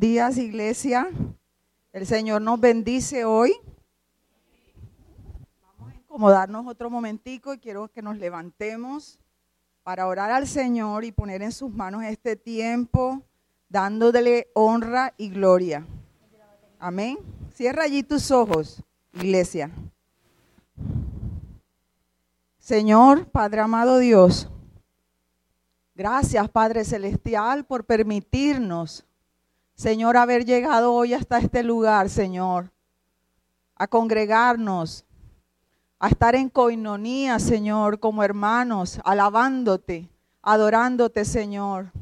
[0.00, 1.10] Días, iglesia.
[1.92, 3.52] El Señor nos bendice hoy.
[5.60, 9.18] Vamos a incomodarnos otro momentico y quiero que nos levantemos
[9.82, 13.20] para orar al Señor y poner en sus manos este tiempo,
[13.68, 15.84] dándole honra y gloria.
[16.78, 17.18] Amén.
[17.52, 19.70] Cierra allí tus ojos, iglesia.
[22.58, 24.48] Señor, Padre amado Dios,
[25.94, 29.04] gracias Padre Celestial por permitirnos,
[29.80, 32.70] Señor, haber llegado hoy hasta este lugar, Señor,
[33.76, 35.06] a congregarnos,
[35.98, 40.10] a estar en coinonía, Señor, como hermanos, alabándote,
[40.42, 41.92] adorándote, Señor.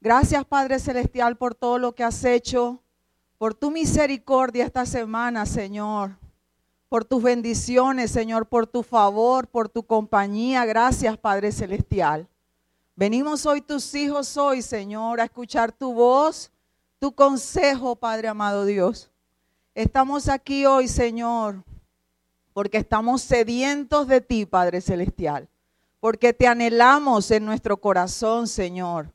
[0.00, 2.80] Gracias, Padre Celestial, por todo lo que has hecho,
[3.36, 6.16] por tu misericordia esta semana, Señor,
[6.88, 10.64] por tus bendiciones, Señor, por tu favor, por tu compañía.
[10.64, 12.26] Gracias, Padre Celestial.
[12.96, 16.50] Venimos hoy tus hijos hoy, Señor, a escuchar tu voz,
[17.00, 19.10] tu consejo, Padre amado Dios.
[19.74, 21.64] Estamos aquí hoy, Señor,
[22.52, 25.48] porque estamos sedientos de ti, Padre Celestial,
[25.98, 29.12] porque te anhelamos en nuestro corazón, Señor.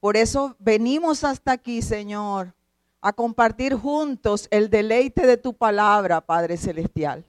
[0.00, 2.54] Por eso venimos hasta aquí, Señor,
[3.00, 7.24] a compartir juntos el deleite de tu palabra, Padre Celestial.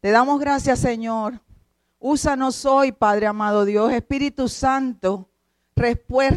[0.00, 1.38] Te damos gracias, Señor.
[1.98, 5.28] Úsanos hoy, Padre amado Dios, Espíritu Santo.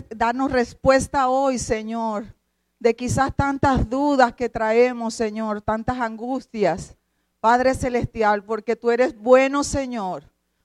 [0.10, 2.37] danos respuesta hoy, Señor,
[2.80, 6.96] de quizás tantas dudas que traemos, Señor, tantas angustias.
[7.40, 10.24] Padre Celestial, porque tú eres bueno, Señor,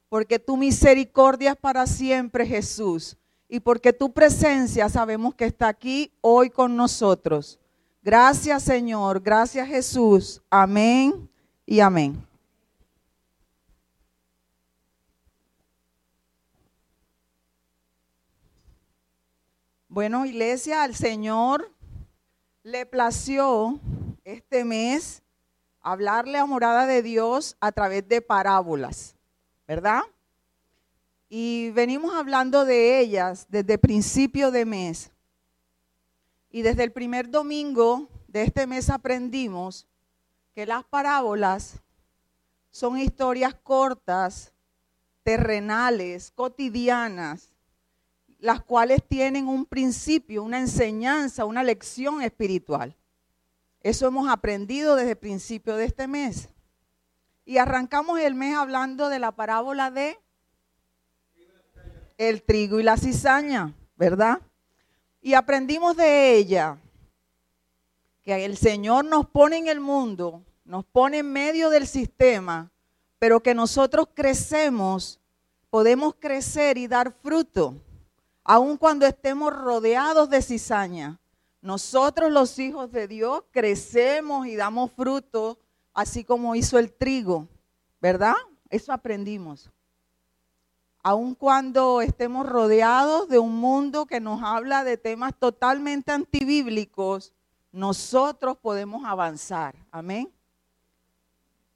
[0.08, 3.16] porque tu misericordia es para siempre, Jesús,
[3.48, 7.58] y porque tu presencia sabemos que está aquí hoy con nosotros.
[8.02, 10.42] Gracias Señor, gracias Jesús.
[10.50, 11.30] Amén
[11.66, 12.26] y amén.
[19.88, 21.70] Bueno, iglesia, al Señor
[22.62, 23.80] le plació
[24.24, 25.22] este mes
[25.80, 29.16] hablarle a morada de Dios a través de parábolas,
[29.66, 30.02] ¿verdad?
[31.28, 35.10] Y venimos hablando de ellas desde principio de mes.
[36.50, 39.86] Y desde el primer domingo de este mes aprendimos
[40.54, 41.80] que las parábolas
[42.70, 44.52] son historias cortas,
[45.22, 47.51] terrenales, cotidianas,
[48.42, 52.96] las cuales tienen un principio, una enseñanza, una lección espiritual.
[53.80, 56.48] Eso hemos aprendido desde el principio de este mes.
[57.44, 60.18] Y arrancamos el mes hablando de la parábola de
[62.18, 64.40] el trigo y la cizaña, ¿verdad?
[65.20, 66.78] Y aprendimos de ella
[68.24, 72.72] que el Señor nos pone en el mundo, nos pone en medio del sistema,
[73.20, 75.20] pero que nosotros crecemos,
[75.70, 77.76] podemos crecer y dar fruto,
[78.44, 81.20] aun cuando estemos rodeados de cizaña.
[81.60, 85.58] Nosotros los hijos de Dios crecemos y damos fruto,
[85.94, 87.48] así como hizo el trigo,
[88.00, 88.34] ¿verdad?
[88.68, 89.70] Eso aprendimos
[91.02, 97.32] aun cuando estemos rodeados de un mundo que nos habla de temas totalmente antibíblicos,
[97.72, 99.74] nosotros podemos avanzar.
[99.90, 100.32] Amén.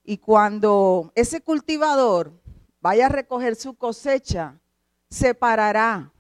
[0.04, 2.32] Y cuando ese cultivador
[2.80, 4.60] vaya a recoger su cosecha,
[5.10, 6.12] separará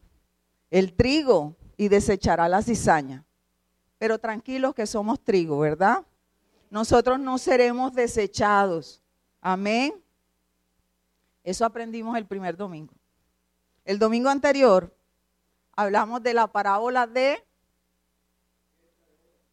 [0.70, 3.24] el trigo y desechará la cizaña.
[3.98, 6.04] Pero tranquilos que somos trigo, ¿verdad?
[6.70, 9.02] Nosotros no seremos desechados.
[9.40, 9.94] Amén.
[11.44, 12.92] Eso aprendimos el primer domingo.
[13.84, 14.94] El domingo anterior
[15.72, 17.42] hablamos de la parábola de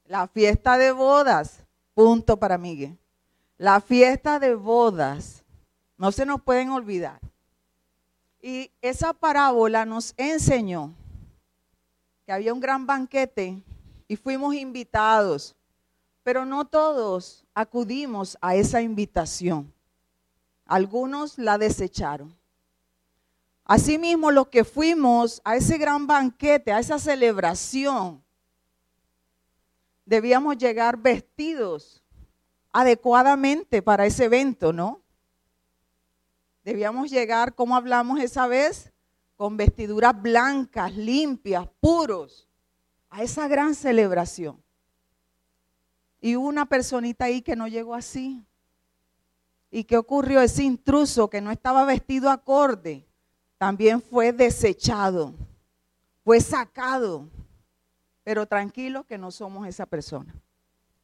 [0.06, 1.64] la fiesta de bodas.
[1.94, 2.98] Punto para Miguel.
[3.58, 5.44] La fiesta de bodas.
[5.98, 7.20] No se nos pueden olvidar.
[8.42, 10.94] Y esa parábola nos enseñó
[12.26, 13.62] que había un gran banquete
[14.08, 15.56] y fuimos invitados,
[16.24, 19.74] pero no todos acudimos a esa invitación.
[20.66, 22.34] Algunos la desecharon.
[23.66, 28.24] Asimismo, los que fuimos a ese gran banquete, a esa celebración,
[30.06, 32.02] debíamos llegar vestidos
[32.72, 35.02] adecuadamente para ese evento, ¿no?
[36.64, 38.93] Debíamos llegar, como hablamos esa vez,
[39.36, 42.48] con vestiduras blancas, limpias, puros,
[43.10, 44.62] a esa gran celebración.
[46.22, 48.46] Y hubo una personita ahí que no llegó así.
[49.70, 50.40] ¿Y qué ocurrió?
[50.42, 53.06] Ese intruso que no estaba vestido acorde
[53.58, 55.34] también fue desechado,
[56.24, 57.28] fue sacado.
[58.24, 60.34] Pero tranquilo que no somos esa persona.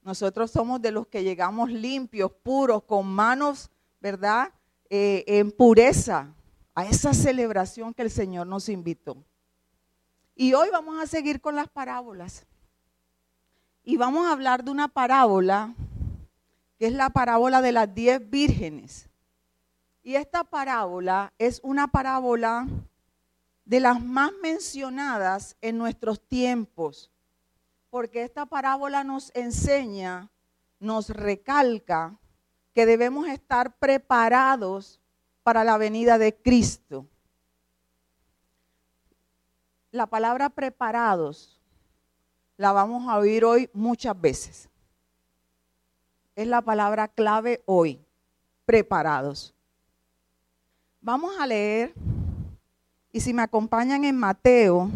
[0.04, 4.54] Nosotros somos de los que llegamos limpios, puros, con manos, ¿verdad?
[4.90, 6.34] Eh, en pureza
[6.80, 9.18] a esa celebración que el Señor nos invitó.
[10.34, 12.46] Y hoy vamos a seguir con las parábolas.
[13.84, 15.76] Y vamos a hablar de una parábola,
[16.78, 19.10] que es la parábola de las diez vírgenes.
[20.04, 22.66] Y esta parábola es una parábola
[23.66, 27.12] de las más mencionadas en nuestros tiempos,
[27.90, 30.30] porque esta parábola nos enseña,
[30.80, 32.18] nos recalca
[32.74, 34.99] que debemos estar preparados
[35.50, 37.08] para la venida de Cristo.
[39.90, 41.60] La palabra preparados
[42.56, 44.70] la vamos a oír hoy muchas veces.
[46.36, 48.00] Es la palabra clave hoy,
[48.64, 49.56] preparados.
[51.02, 51.96] Vamos a leer,
[53.12, 54.92] y si me acompañan en Mateo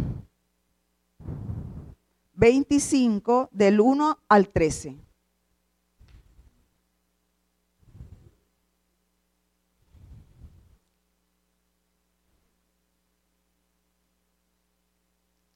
[2.35, 5.02] 25, del 1 al 13.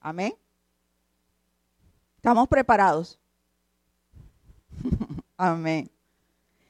[0.07, 0.33] Amén.
[2.15, 3.19] ¿Estamos preparados?
[5.37, 5.91] Amén.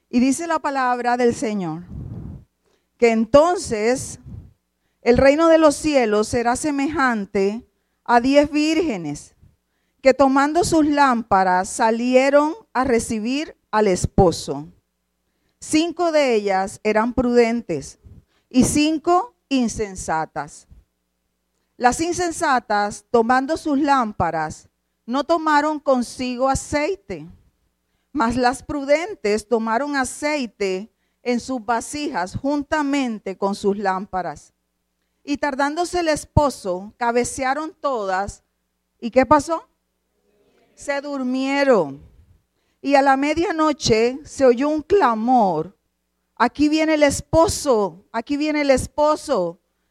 [0.10, 1.84] Y dice la palabra del Señor,
[2.98, 4.20] que entonces
[5.04, 7.64] el reino de los cielos será semejante
[8.06, 9.36] a diez vírgenes
[10.02, 14.68] que tomando sus lámparas salieron a recibir al esposo.
[15.60, 18.00] Cinco de ellas eran prudentes
[18.50, 20.68] y cinco insensatas.
[21.78, 24.68] Las insensatas, tomando sus lámparas,
[25.06, 27.28] no tomaron consigo aceite,
[28.12, 30.92] mas las prudentes tomaron aceite
[31.22, 34.54] en sus vasijas juntamente con sus lámparas.
[35.24, 38.44] Y tardándose el esposo, cabecearon todas.
[39.00, 39.70] ¿Y qué pasó?
[40.74, 42.02] Se durmieron.
[42.82, 45.78] Y a la medianoche se oyó un clamor.
[46.36, 49.60] Aquí viene el esposo, aquí viene el esposo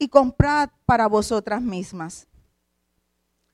[0.00, 2.26] y comprad para vosotras mismas.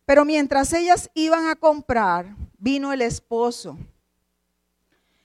[0.06, 3.76] Pero mientras ellas iban a comprar, vino el esposo.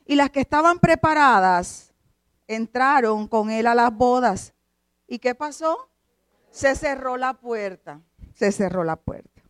[0.08, 1.94] Y las que estaban preparadas
[2.48, 4.52] entraron con él a las bodas.
[5.08, 5.88] ¿Y qué pasó?
[6.50, 8.02] Se cerró la puerta.
[8.34, 9.44] Se cerró la puerta.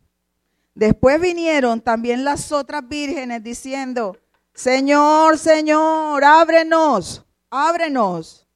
[0.74, 4.18] Después vinieron también las otras vírgenes diciendo,
[4.52, 8.46] Señor, Señor, ábrenos, ábrenos.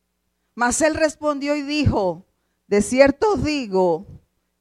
[0.55, 2.26] Mas él respondió y dijo,
[2.67, 4.07] de cierto os digo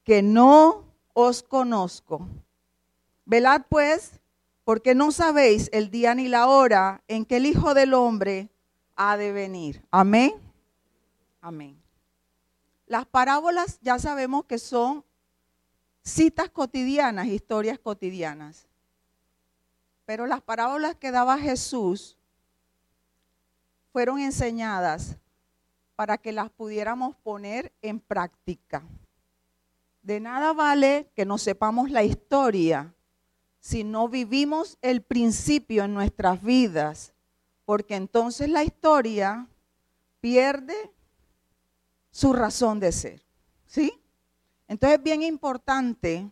[0.03, 2.27] que no os conozco.
[3.25, 4.19] Velad pues,
[4.63, 8.49] porque no sabéis el día ni la hora en que el Hijo del Hombre
[8.95, 9.83] ha de venir.
[9.91, 10.33] Amén.
[11.41, 11.81] Amén.
[12.87, 15.03] Las parábolas ya sabemos que son
[16.03, 18.67] citas cotidianas, historias cotidianas.
[20.05, 22.15] Pero las parábolas que daba Jesús
[23.91, 25.17] fueron enseñadas
[25.95, 28.83] para que las pudiéramos poner en práctica.
[30.01, 32.93] De nada vale que no sepamos la historia
[33.59, 37.13] si no vivimos el principio en nuestras vidas,
[37.65, 39.47] porque entonces la historia
[40.19, 40.75] pierde
[42.11, 43.25] su razón de ser.
[43.65, 43.99] ¿Sí?
[44.67, 46.29] Entonces es bien importante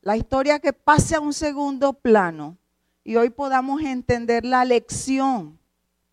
[0.00, 2.56] la historia que pase a un segundo plano
[3.02, 5.58] y hoy podamos entender la lección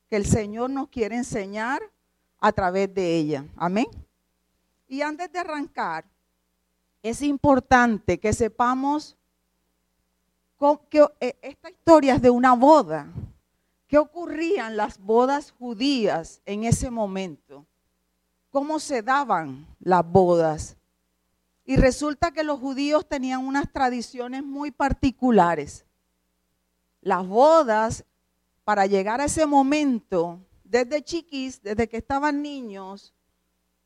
[0.10, 1.80] que el Señor nos quiere enseñar
[2.44, 3.46] a través de ella.
[3.56, 3.88] Amén.
[4.90, 6.04] Y antes de arrancar,
[7.02, 9.16] es importante que sepamos
[10.90, 13.08] que eh, esta historia es de una boda.
[13.88, 17.66] ¿Qué ocurrían las bodas judías en ese momento?
[18.50, 20.76] ¿Cómo se daban las bodas?
[21.64, 25.86] Y resulta que los judíos tenían unas tradiciones muy particulares.
[27.00, 28.04] Las bodas,
[28.66, 30.42] para llegar a ese momento,
[30.74, 33.13] desde chiquis, desde que estaban niños,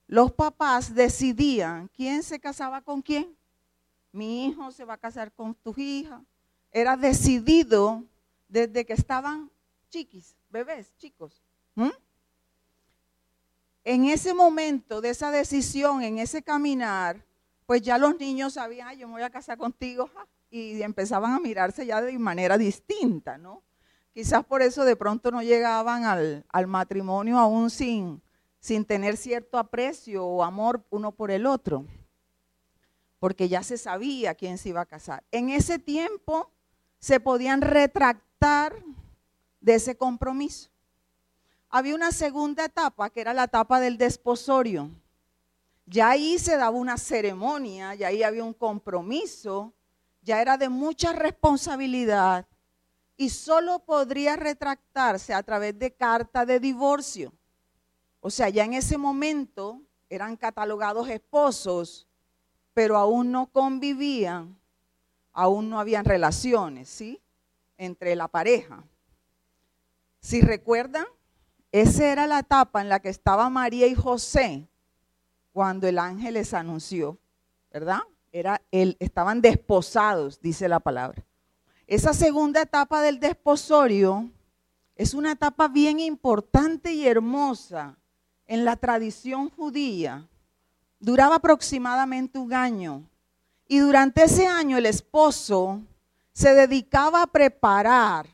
[0.07, 3.35] los papás decidían quién se casaba con quién.
[4.13, 6.23] Mi hijo se va a casar con tu hija.
[6.71, 8.05] Era decidido
[8.47, 9.51] desde que estaban
[9.89, 11.43] chiquis, bebés, chicos.
[13.83, 17.21] En ese momento de esa decisión, en ese caminar,
[17.65, 20.09] pues ya los niños sabían, yo me voy a casar contigo,
[20.49, 23.61] y empezaban a mirarse ya de manera distinta, ¿no?
[24.17, 28.19] Quizás por eso de pronto no llegaban al, matrimonio aún sin,
[28.59, 31.85] sin tener cierto aprecio o amor uno por el otro,
[33.19, 35.23] porque ya se sabía quién se iba a casar.
[35.31, 36.49] En ese tiempo
[36.97, 38.73] se podían retractar
[39.61, 40.71] de ese compromiso.
[41.69, 44.89] Había una segunda etapa, que era la etapa del desposorio.
[45.85, 49.73] Ya ahí se daba una ceremonia, ya ahí había un compromiso,
[50.23, 52.47] ya era de mucha responsabilidad
[53.17, 57.33] y solo podría retractarse a través de carta de divorcio.
[58.21, 62.07] O sea, ya en ese momento eran catalogados esposos,
[62.73, 64.55] pero aún no convivían,
[65.33, 67.19] aún no habían relaciones, ¿sí?
[67.77, 68.83] Entre la pareja.
[70.21, 71.05] Si recuerdan,
[71.71, 74.67] esa era la etapa en la que estaba María y José
[75.53, 77.17] cuando el ángel les anunció,
[77.71, 78.01] ¿verdad?
[78.31, 81.26] Era estaban desposados, dice la palabra.
[81.87, 84.29] Esa segunda etapa del desposorio
[84.95, 87.97] es una etapa bien importante y hermosa
[88.45, 90.27] en la tradición judía.
[90.99, 93.03] Duraba aproximadamente un año.
[93.67, 95.81] Y durante ese año el esposo
[96.33, 98.27] se dedicaba a preparar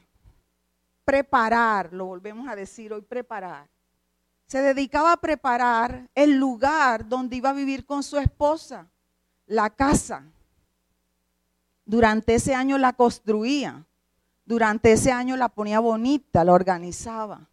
[1.03, 3.67] preparar, lo volvemos a decir hoy, preparar.
[4.47, 8.87] Se dedicaba a preparar el lugar donde iba a vivir con su esposa,
[9.45, 10.23] la casa.
[11.85, 13.85] Durante ese año la construía,
[14.45, 17.49] durante ese año la ponía bonita, la organizaba.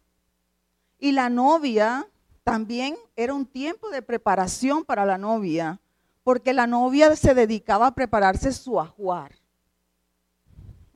[0.97, 2.07] Y la novia
[2.43, 5.79] también era un tiempo de preparación para la novia,
[6.23, 9.35] porque la novia se dedicaba a prepararse su ajuar.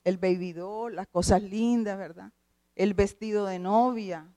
[0.03, 0.55] El baby
[0.91, 2.31] las cosas lindas, ¿verdad?
[2.75, 4.27] el vestido de novia.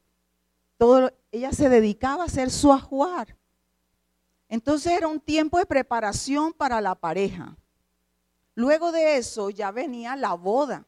[0.76, 3.36] Todo, ella se dedicaba a hacer su ajuar.
[4.48, 7.56] Entonces era un tiempo de preparación para la pareja.
[8.58, 10.84] Luego de eso ya venía la boda,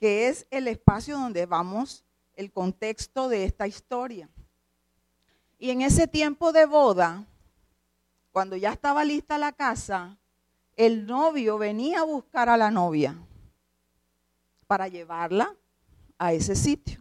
[0.00, 4.28] que es el espacio donde vamos el contexto de esta historia.
[5.60, 7.24] Y en ese tiempo de boda,
[8.32, 10.18] cuando ya estaba lista la casa,
[10.74, 13.16] el novio venía a buscar a la novia
[14.66, 15.54] para llevarla
[16.18, 17.00] a ese sitio.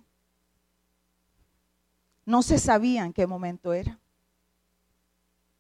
[2.24, 3.99] No se sabía en qué momento era.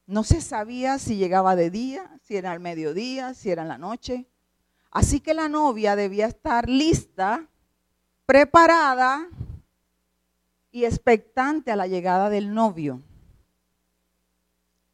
[0.09, 3.77] No se sabía si llegaba de día, si era al mediodía, si era en la
[3.77, 4.25] noche.
[4.89, 7.47] Así que la novia debía estar lista,
[8.25, 9.29] preparada
[10.71, 13.03] y expectante a la llegada del novio.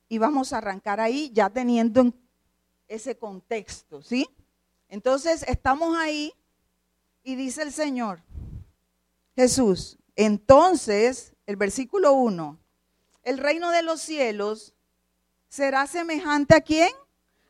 [0.10, 2.12] Y vamos a arrancar ahí ya teniendo
[2.90, 4.28] ese contexto, ¿sí?
[4.90, 6.34] Entonces estamos ahí
[7.24, 8.22] y dice el Señor,
[9.34, 12.60] Jesús, entonces, el versículo 1,
[13.24, 14.75] el reino de los cielos
[15.56, 16.90] será semejante a quién?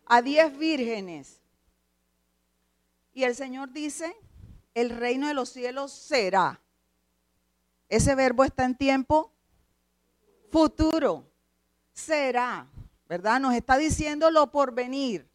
[0.05, 1.39] A diez vírgenes.
[3.13, 4.15] Y el Señor dice,
[4.73, 6.61] el reino de los cielos será.
[7.89, 9.31] Ese verbo está en tiempo
[10.51, 11.25] futuro.
[11.93, 12.67] Será,
[13.07, 13.39] ¿verdad?
[13.39, 15.27] Nos está diciendo lo por venir,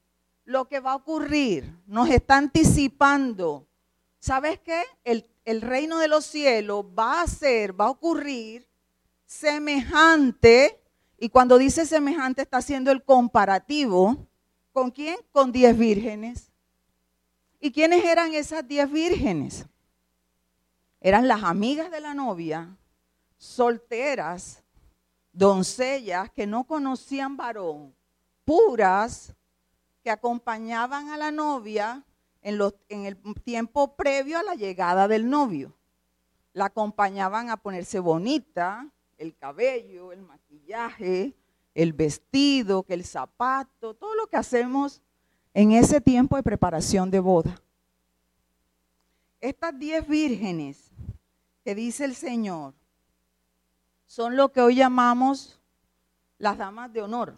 [0.44, 1.72] lo que va a ocurrir.
[1.86, 3.66] Nos está anticipando
[4.20, 4.84] ¿sabes qué?
[5.04, 8.68] El, reino de los cielos va a ser, va a ocurrir
[9.26, 10.79] semejante,
[11.22, 14.26] y cuando dice semejante está haciendo el comparativo,
[14.72, 15.18] ¿con quién?
[15.32, 16.50] Con diez vírgenes.
[17.60, 19.66] ¿Y quiénes eran esas diez vírgenes?
[20.98, 22.74] Eran las amigas de la novia,
[23.36, 24.64] solteras,
[25.30, 27.94] doncellas que no conocían varón,
[28.46, 29.34] puras,
[30.02, 32.02] que acompañaban a la novia
[32.40, 35.76] en, el tiempo previo a la llegada del novio.
[36.54, 40.39] La acompañaban a ponerse bonita, el cabello, el maquillaje,
[41.74, 45.02] el vestido, que el zapato, todo lo que hacemos
[45.54, 47.60] en ese tiempo de preparación de boda.
[49.40, 50.92] Estas diez vírgenes
[51.64, 52.74] que dice el Señor
[54.06, 55.60] son lo que hoy llamamos
[56.38, 57.34] las damas de honor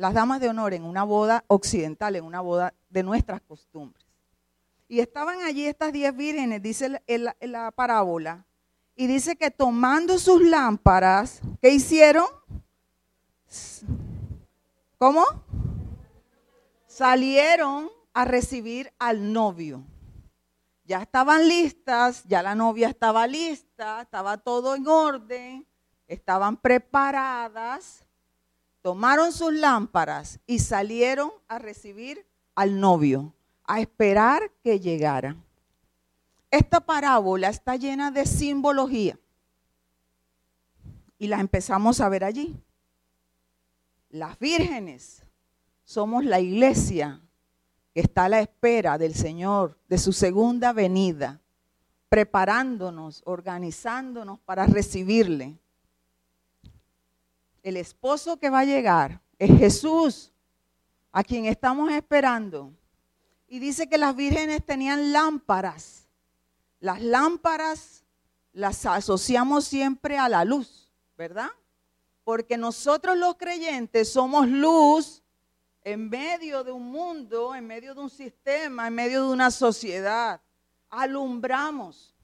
[0.00, 4.02] las damas de honor en una boda occidental, en una boda de nuestras costumbres.
[4.88, 8.46] Y estaban allí estas diez vírgenes, dice la, la parábola,
[9.00, 12.26] y dice que tomando sus lámparas, ¿qué hicieron?
[14.98, 15.24] ¿Cómo?
[16.86, 19.82] Salieron a recibir al novio.
[20.84, 25.66] Ya estaban listas, ya la novia estaba lista, estaba todo en orden,
[26.06, 28.04] estaban preparadas
[28.82, 35.36] tomaron sus lámparas y salieron a recibir al novio, a esperar que llegara.
[36.50, 39.18] Esta parábola está llena de simbología
[41.18, 42.60] y la empezamos a ver allí.
[44.10, 45.22] Las vírgenes
[45.84, 47.20] somos la iglesia
[47.94, 51.40] que está a la espera del Señor, de su segunda venida,
[52.08, 55.58] preparándonos, organizándonos para recibirle
[57.62, 60.32] el esposo que va a llegar es Jesús,
[61.12, 62.72] a quien estamos esperando.
[63.48, 66.06] Y dice que las vírgenes tenían lámparas.
[66.80, 68.04] Las lámparas
[68.52, 71.50] las asociamos siempre a la luz, ¿verdad?
[72.24, 75.22] Porque nosotros los creyentes somos luz
[75.82, 80.40] en medio de un mundo, en medio de un sistema, en medio de una sociedad.
[80.88, 82.14] Alumbramos.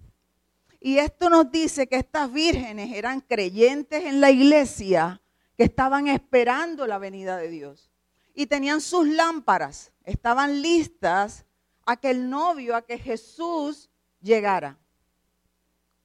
[0.80, 5.20] Y esto nos dice que estas vírgenes eran creyentes en la iglesia
[5.56, 7.90] que estaban esperando la venida de Dios.
[8.34, 11.46] Y tenían sus lámparas, estaban listas
[11.86, 13.88] a que el novio, a que Jesús
[14.26, 14.76] llegara.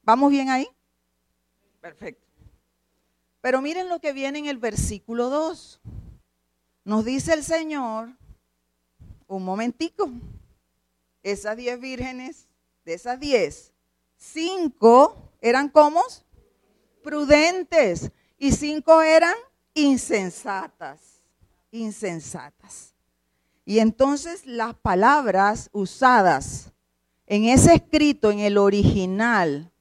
[0.03, 0.67] ¿Vamos bien ahí?
[1.81, 2.25] Perfecto.
[3.41, 5.81] Pero miren lo que viene en el versículo 2.
[6.85, 8.09] Nos dice el Señor,
[9.27, 10.09] un momentico,
[11.23, 12.47] esas diez vírgenes,
[12.85, 13.73] de esas diez,
[14.17, 16.01] cinco eran como
[17.03, 19.35] prudentes y cinco eran
[19.73, 21.23] insensatas,
[21.71, 22.93] insensatas.
[23.65, 26.71] Y entonces las palabras usadas
[27.31, 29.71] en ese escrito, en el original,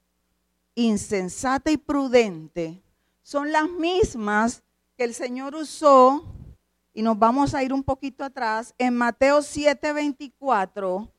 [0.76, 2.80] insensata y prudente,
[3.24, 4.62] son las mismas
[4.96, 6.32] que el Señor usó,
[6.94, 11.10] y nos vamos a ir un poquito atrás, en Mateo 7:24,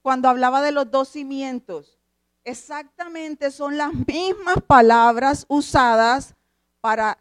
[0.00, 1.98] cuando hablaba de los dos cimientos.
[2.44, 6.36] Exactamente son las mismas palabras usadas
[6.80, 7.18] para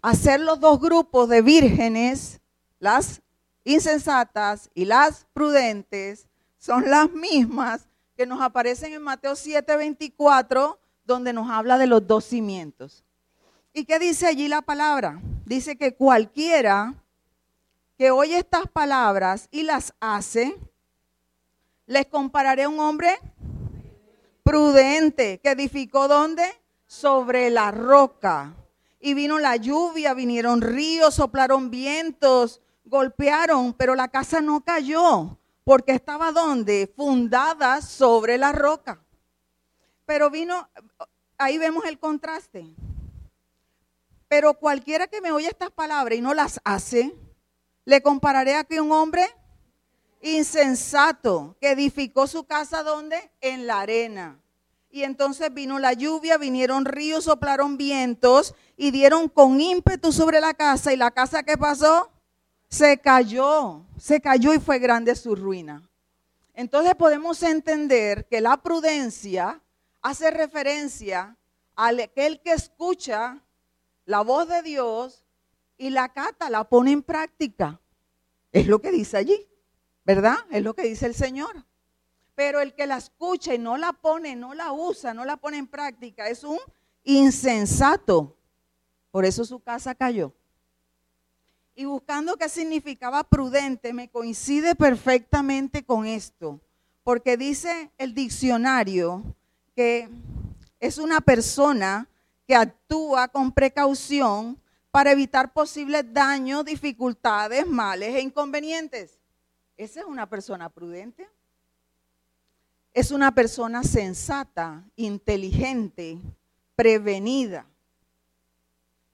[0.00, 2.40] hacer los dos grupos de vírgenes,
[2.78, 3.20] las
[3.64, 7.87] insensatas y las prudentes, son las mismas
[8.18, 13.04] que nos aparecen en Mateo 7:24, donde nos habla de los dos cimientos.
[13.72, 15.22] ¿Y qué dice allí la palabra?
[15.44, 16.94] Dice que cualquiera
[17.96, 20.56] que oye estas palabras y las hace,
[21.86, 23.20] les compararé a un hombre
[24.42, 26.42] prudente que edificó ¿dónde?
[26.88, 28.52] Sobre la roca.
[28.98, 35.92] Y vino la lluvia, vinieron ríos, soplaron vientos, golpearon, pero la casa no cayó, porque
[35.92, 36.90] estaba donde?
[36.96, 39.04] Fundada sobre la roca.
[40.06, 40.66] Pero vino,
[41.36, 42.66] ahí vemos el contraste.
[44.28, 47.14] Pero cualquiera que me oye estas palabras y no las hace,
[47.84, 49.26] le compararé a que un hombre
[50.22, 53.30] insensato que edificó su casa donde?
[53.42, 54.40] En la arena.
[54.88, 60.54] Y entonces vino la lluvia, vinieron ríos, soplaron vientos y dieron con ímpetu sobre la
[60.54, 60.94] casa.
[60.94, 62.10] ¿Y la casa qué pasó?
[62.68, 65.88] Se cayó, se cayó y fue grande su ruina.
[66.54, 69.62] Entonces podemos entender que la prudencia
[70.02, 71.36] hace referencia
[71.76, 73.42] a aquel que escucha
[74.04, 75.24] la voz de Dios
[75.76, 77.80] y la cata, la pone en práctica.
[78.52, 79.46] Es lo que dice allí,
[80.04, 80.36] ¿verdad?
[80.50, 81.64] Es lo que dice el Señor.
[82.34, 85.58] Pero el que la escucha y no la pone, no la usa, no la pone
[85.58, 86.58] en práctica, es un
[87.04, 88.36] insensato.
[89.10, 90.32] Por eso su casa cayó.
[91.78, 96.60] Y buscando qué significaba prudente, me coincide perfectamente con esto.
[97.04, 99.22] Porque dice el diccionario
[99.76, 100.08] que
[100.80, 102.08] es una persona
[102.48, 104.60] que actúa con precaución
[104.90, 109.16] para evitar posibles daños, dificultades, males e inconvenientes.
[109.76, 111.28] Esa es una persona prudente.
[112.92, 116.18] Es una persona sensata, inteligente,
[116.74, 117.66] prevenida.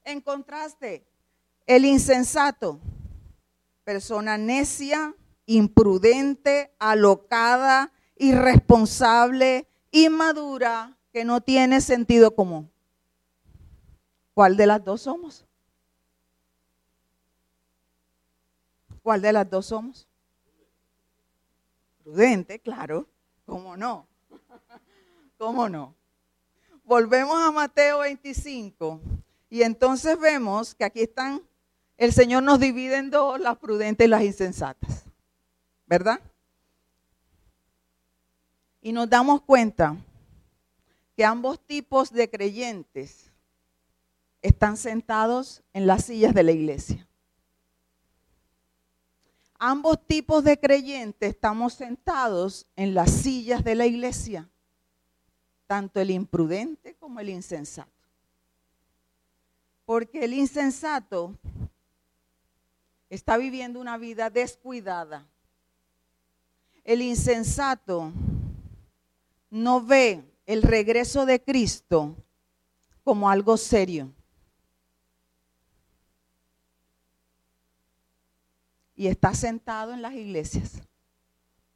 [0.03, 1.05] En contraste,
[1.65, 2.79] el insensato,
[3.83, 12.69] persona necia, imprudente, alocada, irresponsable, inmadura, que no tiene sentido común.
[14.33, 15.45] ¿Cuál de las dos somos?
[19.01, 20.07] ¿Cuál de las dos somos?
[22.03, 23.07] Prudente, claro.
[23.45, 24.07] ¿Cómo no?
[25.37, 25.95] ¿Cómo no?
[26.83, 28.99] Volvemos a Mateo 25
[29.49, 31.41] y entonces vemos que aquí están,
[31.97, 35.05] el Señor nos divide en dos, las prudentes y las insensatas.
[35.85, 36.19] ¿Verdad?
[38.81, 39.95] Y nos damos cuenta
[41.15, 43.31] que ambos tipos de creyentes
[44.41, 47.07] están sentados en las sillas de la iglesia.
[49.57, 54.49] Ambos tipos de creyentes estamos sentados en las sillas de la iglesia,
[55.65, 57.89] tanto el imprudente como el insensato.
[59.85, 61.33] Porque el insensato
[63.09, 65.27] está viviendo una vida descuidada.
[66.83, 68.11] El insensato
[69.49, 72.15] no ve el regreso de Cristo
[73.03, 74.11] como algo serio.
[78.95, 80.81] y está sentado en las iglesias,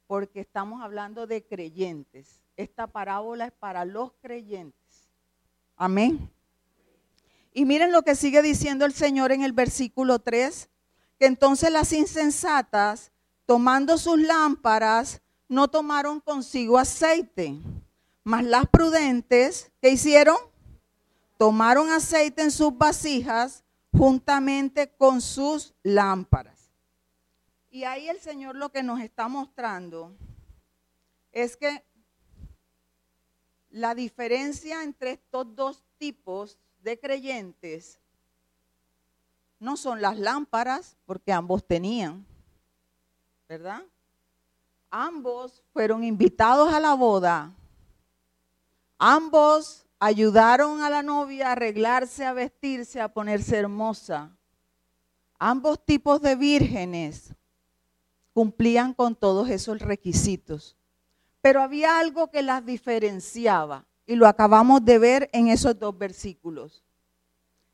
[0.06, 2.40] porque estamos hablando de creyentes.
[2.56, 5.08] Esta parábola es para los creyentes.
[5.76, 6.30] Amén.
[7.52, 10.69] Y miren lo que sigue diciendo el Señor en el versículo 3,
[11.20, 13.12] que entonces las insensatas
[13.44, 17.58] tomando sus lámparas, no tomaron consigo aceite.
[18.24, 20.36] Mas las prudentes, ¿qué hicieron?
[21.36, 26.70] Tomaron aceite en sus vasijas juntamente con sus lámparas.
[27.70, 30.16] Y ahí el Señor lo que nos está mostrando
[31.32, 31.84] es que
[33.68, 37.99] la diferencia entre estos dos tipos de creyentes
[39.60, 42.24] no son las lámparas, porque ambos tenían,
[43.48, 43.82] ¿verdad?
[44.90, 47.52] Ambos fueron invitados a la boda.
[48.98, 54.30] Ambos ayudaron a la novia a arreglarse, a vestirse, a ponerse hermosa.
[55.38, 57.34] Ambos tipos de vírgenes
[58.32, 60.76] cumplían con todos esos requisitos.
[61.42, 66.82] Pero había algo que las diferenciaba y lo acabamos de ver en esos dos versículos.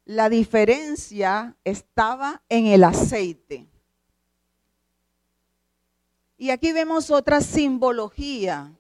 [0.07, 3.67] La diferencia estaba en el aceite.
[6.39, 8.73] Y aquí vemos otra simbología,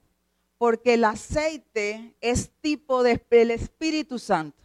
[0.56, 4.62] porque el aceite es tipo del Espíritu Santo.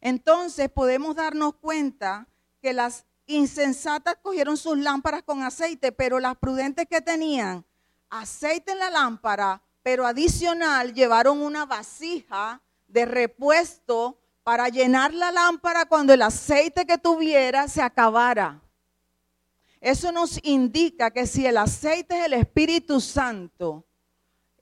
[0.00, 2.26] Entonces podemos darnos cuenta
[2.62, 7.66] que las insensatas cogieron sus lámparas con aceite, pero las prudentes que tenían
[8.08, 14.19] aceite en la lámpara, pero adicional llevaron una vasija de repuesto
[14.50, 18.60] para llenar la lámpara cuando el aceite que tuviera se acabara.
[19.80, 23.86] Eso nos indica que si el aceite es el Espíritu Santo,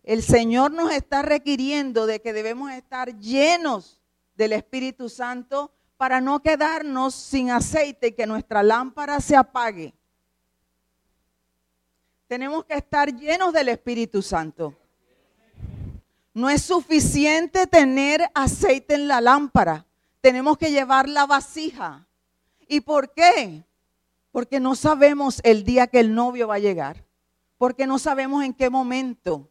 [0.03, 4.03] el Señor nos está requiriendo de que debemos estar llenos
[4.35, 9.94] del Espíritu Santo para no quedarnos sin aceite y que nuestra lámpara se apague.
[12.27, 14.77] Tenemos que estar llenos del Espíritu Santo.
[16.35, 19.87] No es suficiente tener aceite en la lámpara.
[20.21, 22.07] Tenemos que llevar la vasija.
[22.69, 23.64] ¿Y por qué?
[24.31, 27.05] Porque no sabemos el día que el novio va a llegar.
[27.57, 29.51] Porque no sabemos en qué momento.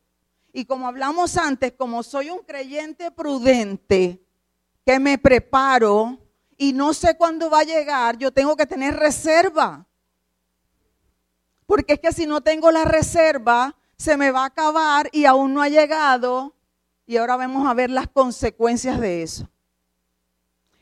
[0.53, 4.23] Y como hablamos antes, como soy un creyente prudente,
[4.85, 6.17] que me preparo
[6.57, 9.85] y no sé cuándo va a llegar, yo tengo que tener reserva.
[11.65, 15.53] Porque es que si no tengo la reserva, se me va a acabar y aún
[15.53, 16.55] no ha llegado
[17.07, 19.49] y ahora vamos a ver las consecuencias de eso.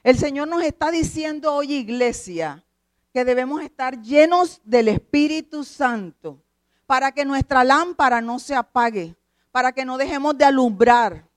[0.04, 2.66] El Señor nos está diciendo hoy, iglesia,
[3.14, 6.44] que debemos estar llenos del Espíritu Santo
[6.88, 9.16] para que nuestra lámpara no se apague,
[9.52, 11.28] para que no dejemos de alumbrar.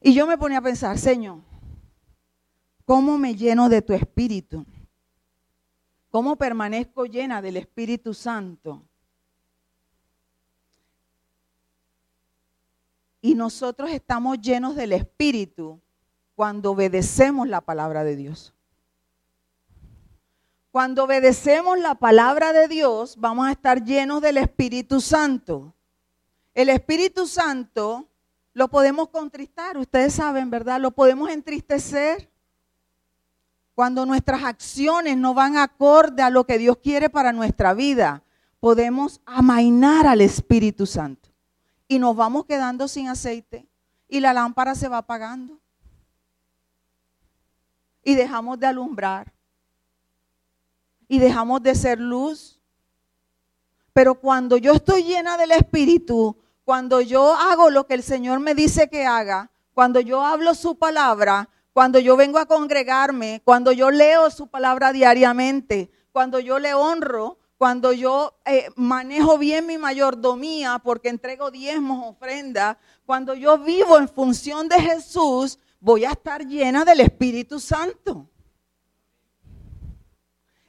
[0.00, 1.38] Y yo me ponía a pensar, Señor,
[2.84, 4.66] ¿cómo me lleno de tu Espíritu?
[6.10, 8.82] ¿Cómo permanezco llena del Espíritu Santo?
[13.24, 15.80] Y nosotros estamos llenos del Espíritu
[16.34, 18.52] cuando obedecemos la palabra de Dios.
[20.72, 25.72] Cuando obedecemos la palabra de Dios, vamos a estar llenos del Espíritu Santo.
[26.52, 28.08] El Espíritu Santo
[28.54, 30.80] lo podemos contristar, ustedes saben, ¿verdad?
[30.80, 32.28] Lo podemos entristecer
[33.76, 38.24] cuando nuestras acciones no van acorde a lo que Dios quiere para nuestra vida.
[38.58, 41.31] Podemos amainar al Espíritu Santo
[41.92, 43.68] y nos vamos quedando sin aceite
[44.08, 45.60] y la lámpara se va apagando.
[48.02, 49.30] Y dejamos de alumbrar.
[51.06, 52.58] Y dejamos de ser luz.
[53.92, 58.54] Pero cuando yo estoy llena del Espíritu, cuando yo hago lo que el Señor me
[58.54, 63.90] dice que haga, cuando yo hablo su palabra, cuando yo vengo a congregarme, cuando yo
[63.90, 70.80] leo su palabra diariamente, cuando yo le honro, cuando yo eh, manejo bien mi mayordomía
[70.82, 76.84] porque entrego diezmos, ofrendas, cuando yo vivo en función de Jesús, voy a estar llena
[76.84, 78.28] del Espíritu Santo.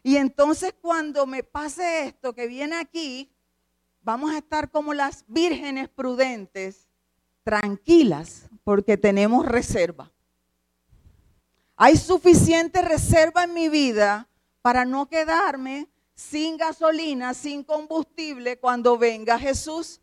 [0.04, 3.34] Y entonces cuando me pase esto que viene aquí,
[4.04, 6.88] vamos a estar como las vírgenes prudentes,
[7.42, 10.12] tranquilas, porque tenemos reserva.
[11.76, 14.30] Hay suficiente reserva en mi vida
[14.62, 20.00] para no quedarme sin gasolina, sin combustible, cuando venga Jesús,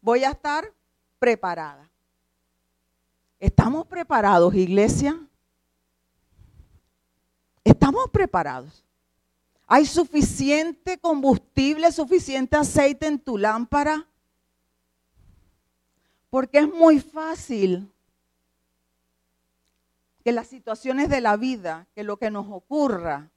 [0.00, 0.72] voy a estar
[1.18, 1.88] preparada.
[3.38, 5.18] ¿Estamos preparados, iglesia?
[7.64, 8.84] ¿Estamos preparados?
[9.66, 14.06] ¿Hay suficiente combustible, suficiente aceite en tu lámpara?
[16.28, 17.90] Porque es muy fácil
[20.24, 23.30] que las situaciones de la vida, que lo que nos ocurra,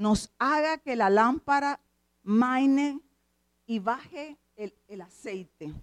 [0.00, 1.78] nos haga que la lámpara
[2.22, 3.00] maine
[3.66, 5.74] y baje el, aceite.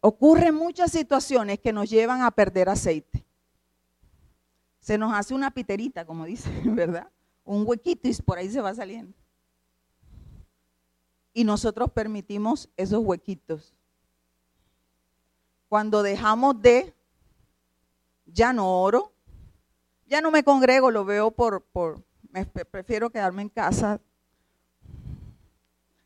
[0.00, 3.24] Ocurren muchas situaciones que nos llevan a perder aceite.
[4.78, 7.10] Se nos hace una piterita, como dice, ¿verdad?
[7.44, 9.12] un huequito y por ahí se va saliendo.
[11.34, 13.74] Y nosotros permitimos esos huequitos.
[15.68, 16.94] Cuando dejamos de,
[18.24, 19.12] ya no oro,
[20.08, 22.02] ya no me congrego, lo veo por, por
[22.70, 24.00] prefiero quedarme en casa.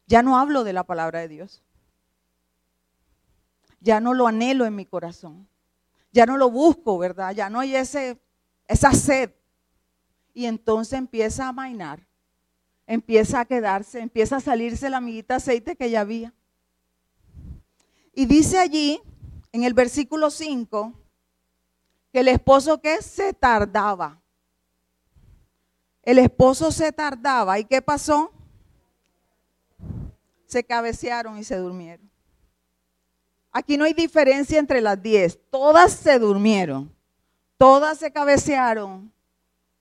[0.07, 1.63] Ya no hablo de la palabra de Dios.
[3.81, 5.49] Ya no lo anhelo en mi corazón.
[6.13, 7.35] Ya no lo busco, ¿verdad?
[7.35, 8.21] Ya no hay ese,
[8.67, 9.31] esa sed.
[10.35, 12.07] Y entonces empieza a mainar.
[12.87, 16.35] Empieza a quedarse, empieza a salirse la amiguita aceite que ya había.
[18.15, 19.01] Y dice allí,
[19.53, 20.93] en el versículo 5,
[22.13, 24.21] que el esposo que se tardaba.
[26.03, 27.59] El esposo se tardaba.
[27.59, 28.31] ¿Y qué pasó?
[30.47, 32.11] Se cabecearon y se durmieron.
[33.51, 35.39] Aquí no hay diferencia entre las diez.
[35.51, 36.95] Todas se durmieron.
[37.57, 39.13] Todas se cabecearon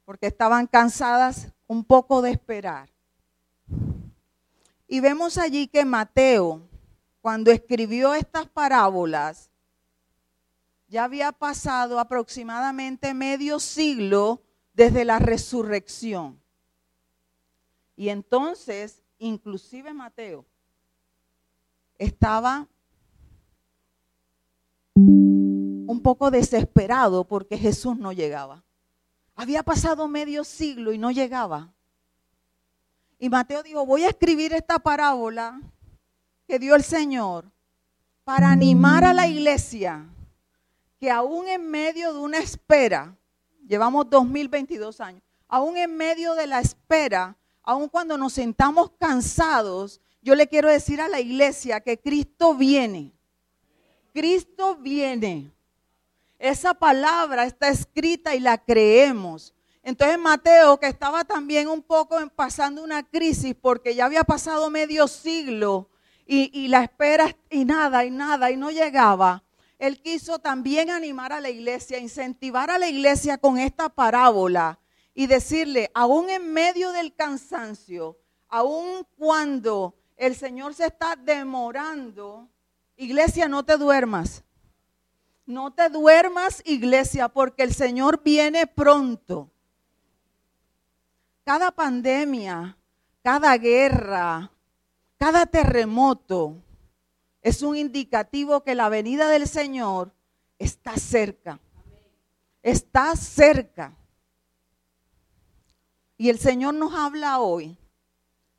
[0.06, 2.90] porque estaban cansadas un poco de esperar.
[4.88, 6.62] Y vemos allí que Mateo,
[7.22, 9.51] cuando escribió estas parábolas,
[10.92, 14.42] ya había pasado aproximadamente medio siglo
[14.74, 16.38] desde la resurrección.
[17.96, 20.46] Y entonces, inclusive Mateo,
[21.98, 22.68] estaba
[24.96, 28.66] un poco desesperado porque Jesús no llegaba.
[29.36, 31.74] Había pasado medio siglo y no llegaba.
[33.18, 35.62] Y Mateo dijo, voy a escribir esta parábola
[36.46, 37.50] que dio el Señor
[38.26, 40.06] para animar a la iglesia
[41.02, 43.18] que aún en medio de una espera,
[43.68, 50.36] llevamos 2022 años, aún en medio de la espera, aún cuando nos sentamos cansados, yo
[50.36, 53.12] le quiero decir a la iglesia que Cristo viene.
[54.14, 55.52] Cristo viene.
[56.38, 59.56] Esa palabra está escrita y la creemos.
[59.82, 65.08] Entonces Mateo, que estaba también un poco pasando una crisis porque ya había pasado medio
[65.08, 65.90] siglo
[66.28, 69.44] y, y la espera y nada y nada y no llegaba,
[69.82, 74.78] él quiso también animar a la iglesia, incentivar a la iglesia con esta parábola
[75.16, 82.48] y decirle, aún en medio del cansancio, aún cuando el Señor se está demorando,
[82.96, 84.44] iglesia, no te duermas.
[85.48, 89.50] No te duermas, iglesia, porque el Señor viene pronto.
[91.44, 92.78] Cada pandemia,
[93.24, 94.52] cada guerra,
[95.18, 96.62] cada terremoto,
[97.42, 100.14] es un indicativo que la venida del Señor
[100.60, 101.60] está cerca.
[102.62, 103.96] Está cerca.
[106.18, 107.76] Y el Señor nos habla hoy,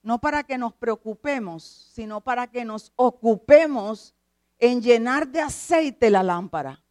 [0.03, 1.63] no para que nos preocupemos,
[1.95, 4.15] sino para que nos ocupemos
[4.59, 6.83] en llenar de aceite la lámpara,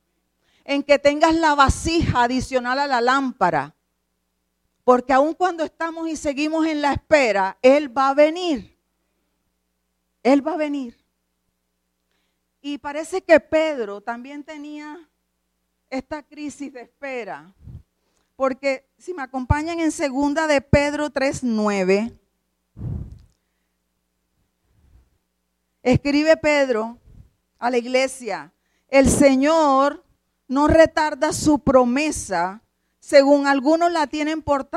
[0.63, 3.75] en que tengas la vasija adicional a la lámpara,
[4.85, 8.79] porque aun cuando estamos y seguimos en la espera, Él va a venir.
[10.23, 11.00] Él va a venir.
[12.61, 14.99] Y parece que Pedro también tenía
[15.89, 17.51] esta crisis de espera.
[18.35, 22.13] Porque si me acompañan en segunda de Pedro 3:9,
[25.83, 26.97] escribe Pedro
[27.57, 28.51] a la iglesia,
[28.87, 30.03] el Señor
[30.47, 32.61] no retarda su promesa,
[32.99, 34.69] según algunos la tienen por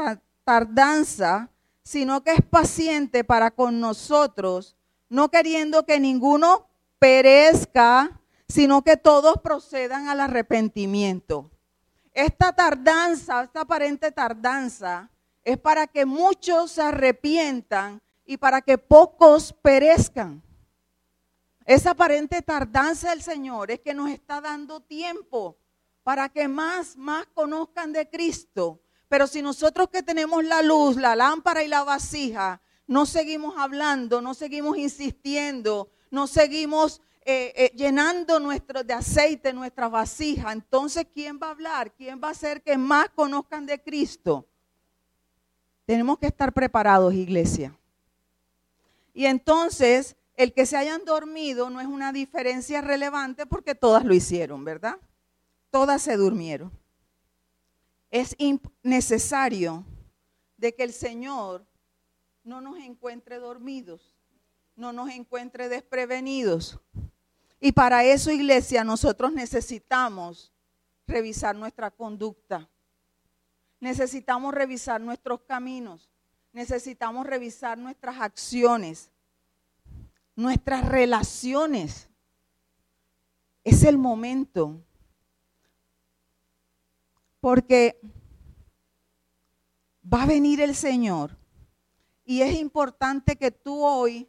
[0.44, 1.50] tardanza,
[1.82, 4.76] sino que es paciente para con nosotros,
[5.08, 6.66] no queriendo que ninguno
[7.04, 11.50] perezca, sino que todos procedan al arrepentimiento.
[12.14, 15.10] Esta tardanza, esta aparente tardanza,
[15.42, 20.42] es para que muchos se arrepientan y para que pocos perezcan.
[21.66, 25.58] Esa aparente tardanza del Señor es que nos está dando tiempo
[26.04, 28.80] para que más, más conozcan de Cristo.
[29.08, 34.22] Pero si nosotros que tenemos la luz, la lámpara y la vasija, no seguimos hablando,
[34.22, 41.40] no seguimos insistiendo, no seguimos eh, eh, llenando nuestro, de aceite nuestra vasija, entonces ¿quién
[41.42, 41.92] va a hablar?
[41.92, 44.46] ¿Quién va a hacer que más conozcan de Cristo?
[45.84, 47.76] Tenemos que estar preparados, iglesia.
[49.12, 54.14] Y entonces, el que se hayan dormido no es una diferencia relevante porque todas lo
[54.14, 54.96] hicieron, ¿verdad?
[55.70, 56.72] Todas se durmieron.
[58.10, 58.36] Es
[58.82, 59.84] necesario
[60.56, 61.66] de que el Señor
[62.44, 64.13] no nos encuentre dormidos
[64.76, 66.78] no nos encuentre desprevenidos.
[67.60, 70.52] Y para eso, iglesia, nosotros necesitamos
[71.06, 72.68] revisar nuestra conducta.
[73.80, 76.10] Necesitamos revisar nuestros caminos.
[76.52, 79.10] Necesitamos revisar nuestras acciones,
[80.36, 82.08] nuestras relaciones.
[83.64, 84.80] Es el momento.
[87.40, 88.00] Porque
[90.12, 91.36] va a venir el Señor.
[92.24, 94.28] Y es importante que tú hoy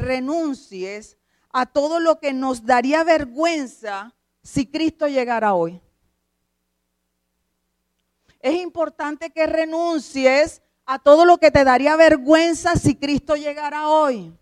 [0.00, 1.16] renuncies
[1.52, 5.80] a todo lo que nos daría vergüenza si Cristo llegara hoy.
[8.40, 14.32] Es importante que renuncies a todo lo que te daría vergüenza si Cristo llegara hoy.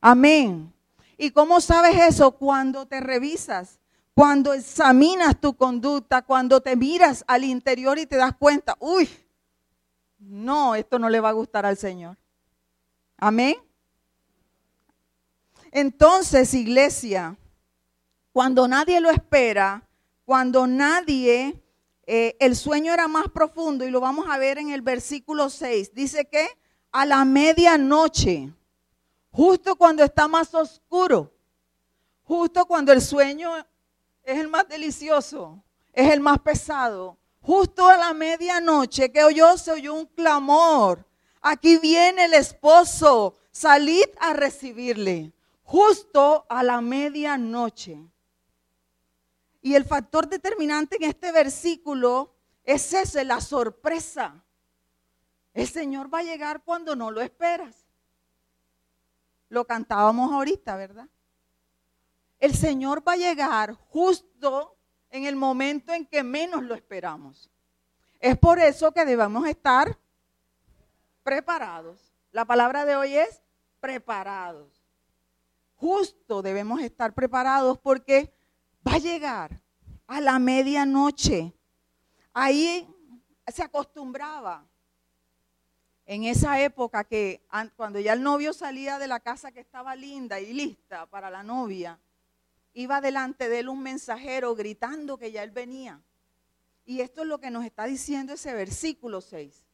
[0.00, 0.72] Amén.
[1.16, 2.30] ¿Y cómo sabes eso?
[2.32, 3.80] Cuando te revisas,
[4.14, 9.08] cuando examinas tu conducta, cuando te miras al interior y te das cuenta, uy,
[10.18, 12.16] no, esto no le va a gustar al Señor.
[13.16, 13.56] Amén.
[15.72, 17.36] Entonces, iglesia,
[18.32, 19.82] cuando nadie lo espera,
[20.24, 21.60] cuando nadie,
[22.06, 25.94] eh, el sueño era más profundo y lo vamos a ver en el versículo 6,
[25.94, 26.48] dice que
[26.92, 28.52] a la medianoche,
[29.30, 31.32] justo cuando está más oscuro,
[32.24, 33.56] justo cuando el sueño
[34.22, 39.72] es el más delicioso, es el más pesado, justo a la medianoche que oyó, se
[39.72, 41.06] oyó un clamor.
[41.40, 45.32] Aquí viene el esposo, salid a recibirle,
[45.68, 48.02] justo a la medianoche.
[49.60, 54.42] Y el factor determinante en este versículo es ese, la sorpresa.
[55.52, 57.84] El Señor va a llegar cuando no lo esperas.
[59.50, 61.08] Lo cantábamos ahorita, ¿verdad?
[62.38, 64.74] El Señor va a llegar justo
[65.10, 67.50] en el momento en que menos lo esperamos.
[68.20, 69.98] Es por eso que debemos estar
[71.22, 72.14] preparados.
[72.32, 73.42] La palabra de hoy es
[73.80, 74.77] preparados.
[75.78, 78.34] Justo debemos estar preparados porque
[78.86, 79.62] va a llegar
[80.08, 81.54] a la medianoche.
[82.32, 82.86] Ahí
[83.46, 84.66] se acostumbraba
[86.04, 90.40] en esa época que cuando ya el novio salía de la casa que estaba linda
[90.40, 92.00] y lista para la novia,
[92.72, 96.02] iba delante de él un mensajero gritando que ya él venía.
[96.84, 99.64] Y esto es lo que nos está diciendo ese versículo 6.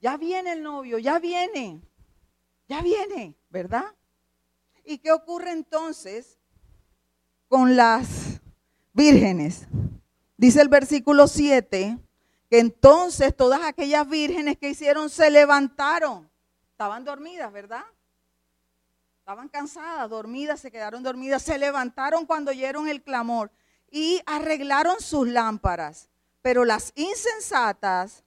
[0.00, 1.82] Ya viene el novio, ya viene,
[2.66, 3.94] ya viene, ¿verdad?
[4.88, 6.38] ¿Y qué ocurre entonces
[7.46, 8.40] con las
[8.94, 9.66] vírgenes?
[10.38, 11.98] Dice el versículo 7
[12.48, 16.30] que entonces todas aquellas vírgenes que hicieron se levantaron.
[16.70, 17.84] Estaban dormidas, ¿verdad?
[19.18, 23.50] Estaban cansadas, dormidas, se quedaron dormidas, se levantaron cuando oyeron el clamor
[23.90, 26.08] y arreglaron sus lámparas.
[26.40, 28.24] Pero las insensatas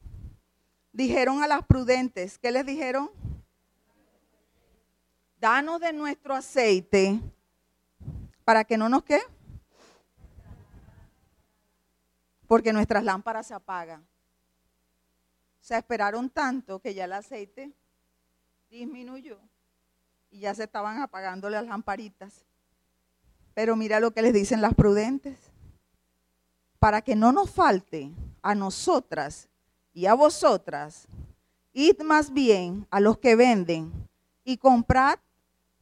[0.91, 3.10] dijeron a las prudentes, ¿qué les dijeron?
[5.41, 7.19] Danos de nuestro aceite
[8.45, 9.23] para que no nos quede.
[12.45, 14.06] Porque nuestras lámparas se apagan.
[15.60, 17.73] Se esperaron tanto que ya el aceite
[18.69, 19.39] disminuyó
[20.30, 22.45] y ya se estaban apagando las lamparitas.
[23.56, 25.39] Pero mira lo que les dicen las prudentes.
[26.77, 28.12] Para que no nos falte
[28.43, 29.49] a nosotras
[29.91, 31.08] y a vosotras,
[31.73, 34.08] id más bien a los que venden
[34.43, 35.17] y comprad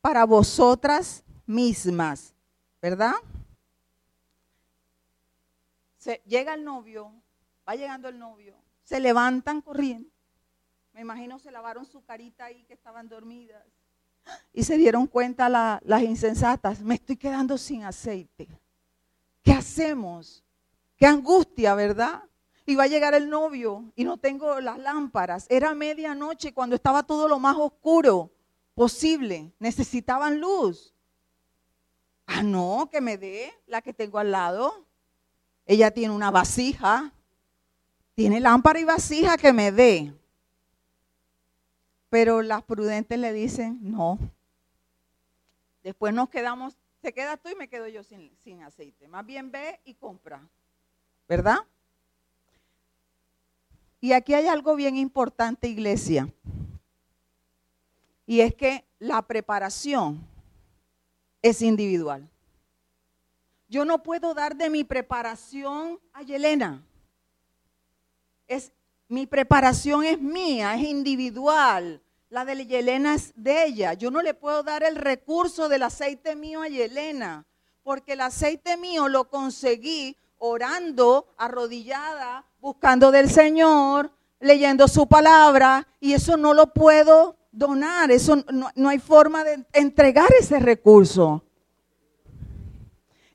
[0.01, 2.33] para vosotras mismas,
[2.81, 3.15] ¿verdad?
[5.97, 7.11] Se, llega el novio,
[7.67, 10.09] va llegando el novio, se levantan corriendo.
[10.93, 13.63] Me imagino se lavaron su carita ahí que estaban dormidas
[14.53, 18.47] y se dieron cuenta las insensatas, me estoy quedando sin aceite.
[19.43, 20.43] ¿Qué hacemos?
[20.97, 22.23] Qué angustia, ¿verdad?
[22.65, 25.47] Y va a llegar el novio y no tengo las lámparas.
[25.49, 28.31] Era medianoche cuando estaba todo lo más oscuro
[28.79, 29.51] posible.
[29.59, 30.93] Necesitaban luz.
[32.25, 34.85] Ah, no, que me dé la que tengo al lado.
[35.65, 37.11] Ella tiene una vasija.
[38.15, 40.13] Tiene lámpara y vasija que me dé.
[42.09, 44.17] Pero las prudentes le dicen, no.
[45.83, 49.09] Después nos quedamos, se queda tú y me quedo yo sin, sin aceite.
[49.09, 50.41] Más bien ve y compra.
[51.27, 51.57] ¿Verdad?
[53.99, 56.29] Y aquí hay algo bien importante, iglesia.
[58.29, 60.23] Y es que la preparación
[61.41, 62.29] es individual.
[63.67, 66.79] Yo no puedo dar de mi preparación a Yelena.
[68.47, 68.71] Es
[69.07, 72.03] mi preparación es mía, es individual.
[72.29, 73.95] La de Yelena es de ella.
[73.95, 77.47] Yo no le puedo dar el recurso del aceite mío a Yelena,
[77.81, 86.13] porque el aceite mío lo conseguí orando, arrodillada, buscando del Señor, leyendo su palabra, y
[86.13, 88.43] eso no lo puedo donar, eso
[88.75, 91.43] no, hay forma de entregar ese recurso.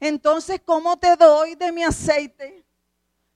[0.01, 2.65] Entonces, ¿cómo te doy de mi aceite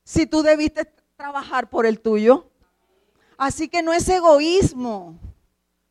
[0.05, 0.87] si tú debiste
[1.19, 2.49] trabajar por el tuyo.
[3.37, 5.19] Así que no es egoísmo.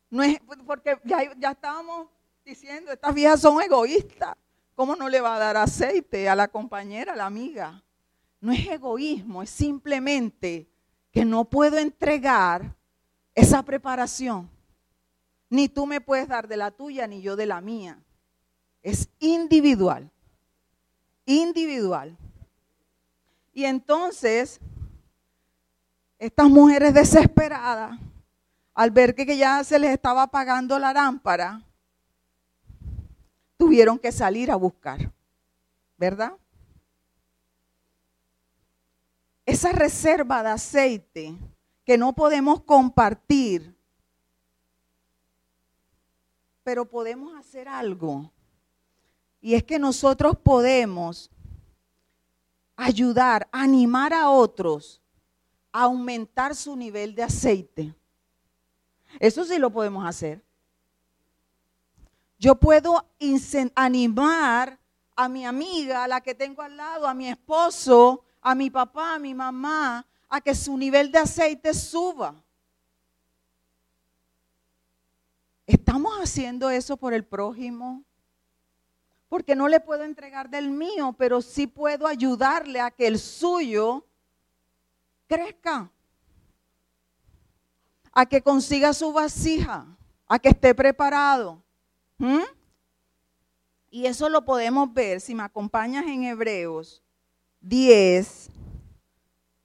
[0.09, 2.07] No es, porque ya, ya estábamos
[2.43, 4.35] diciendo, estas viejas son egoístas.
[4.73, 7.83] ¿Cómo no le va a dar aceite a la compañera, a la amiga?
[8.39, 10.69] No es egoísmo, es simplemente
[11.11, 12.75] que no puedo entregar
[13.35, 14.49] esa preparación.
[15.49, 17.99] Ni tú me puedes dar de la tuya, ni yo de la mía.
[18.83, 20.11] Es individual.
[21.25, 22.17] Individual.
[23.53, 24.59] Y entonces,
[26.19, 27.99] estas mujeres desesperadas,
[28.73, 31.61] al ver que ya se les estaba apagando la lámpara,
[33.57, 35.11] tuvieron que salir a buscar.
[35.97, 36.33] ¿Verdad?
[39.45, 41.35] Esa reserva de aceite
[41.85, 43.76] que no podemos compartir,
[46.67, 48.29] pero podemos hacer algo.
[49.39, 51.31] Y es que nosotros podemos
[52.75, 55.01] ayudar, animar a otros
[55.71, 57.95] a aumentar su nivel de aceite.
[59.17, 60.43] Eso sí lo podemos hacer.
[62.37, 63.05] Yo puedo
[63.73, 64.77] animar
[65.15, 69.13] a mi amiga, a la que tengo al lado, a mi esposo, a mi papá,
[69.13, 72.35] a mi mamá, a que su nivel de aceite suba.
[75.67, 78.05] ¿Estamos haciendo eso por el prójimo?
[79.27, 84.07] Porque no le puedo entregar del mío, pero sí puedo ayudarle a que el suyo
[85.27, 85.91] crezca,
[88.13, 89.85] a que consiga su vasija,
[90.25, 91.61] a que esté preparado.
[93.91, 97.03] Y eso lo podemos ver si me acompañas en Hebreos
[97.59, 98.49] 10,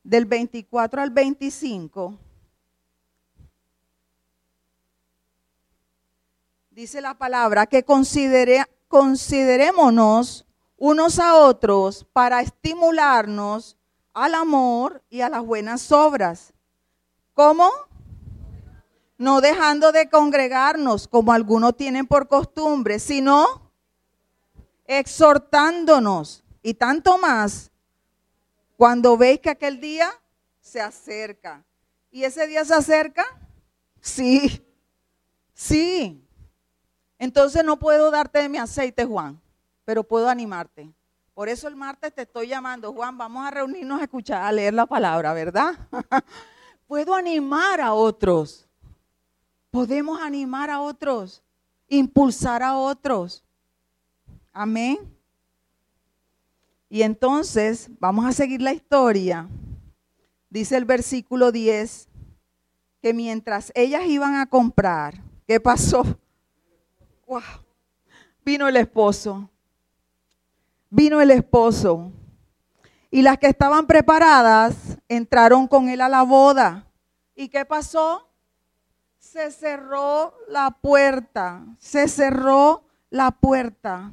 [0.02, 2.18] del 24 al 25.
[6.74, 10.46] Dice la palabra que considere, considerémonos
[10.78, 13.76] unos a otros para estimularnos
[14.14, 16.54] al amor y a las buenas obras.
[17.34, 17.70] ¿Cómo?
[19.18, 23.70] no dejando de congregarnos como algunos tienen por costumbre, sino
[24.86, 27.70] exhortándonos y tanto más
[28.76, 30.10] cuando veis que aquel día
[30.60, 31.64] se acerca.
[32.10, 33.24] ¿Y ese día se acerca?
[34.00, 34.66] Sí,
[35.54, 36.21] sí.
[37.22, 39.40] Entonces no puedo darte de mi aceite, Juan,
[39.84, 40.92] pero puedo animarte.
[41.34, 44.74] Por eso el martes te estoy llamando, Juan, vamos a reunirnos a escuchar, a leer
[44.74, 45.74] la palabra, ¿verdad?
[46.86, 48.68] puedo animar a otros
[49.72, 51.42] podemos animar a otros,
[51.88, 53.42] impulsar a otros.
[54.52, 54.98] Amén.
[56.90, 59.48] Y entonces vamos a seguir la historia.
[60.50, 62.06] Dice el versículo 10
[63.00, 66.04] que mientras ellas iban a comprar, ¿qué pasó?
[68.44, 69.48] Vino el esposo.
[70.90, 72.12] Vino el esposo.
[73.10, 76.86] Y las que estaban preparadas entraron con él a la boda.
[77.34, 78.32] ¿Y qué pasó?
[79.32, 84.10] se cerró la puerta, se cerró la puerta.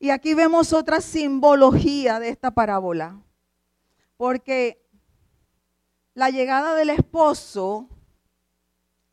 [0.00, 3.20] Y aquí vemos otra simbología de esta parábola,
[4.16, 4.84] porque
[6.14, 7.88] la llegada del esposo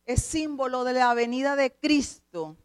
[0.04, 2.56] es símbolo de la venida de Cristo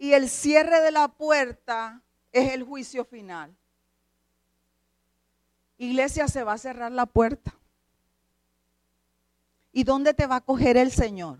[0.00, 3.56] y el cierre de la puerta es el juicio final.
[5.78, 7.54] Iglesia, se va a cerrar la puerta.
[9.70, 11.38] ¿Y dónde te va a coger el Señor?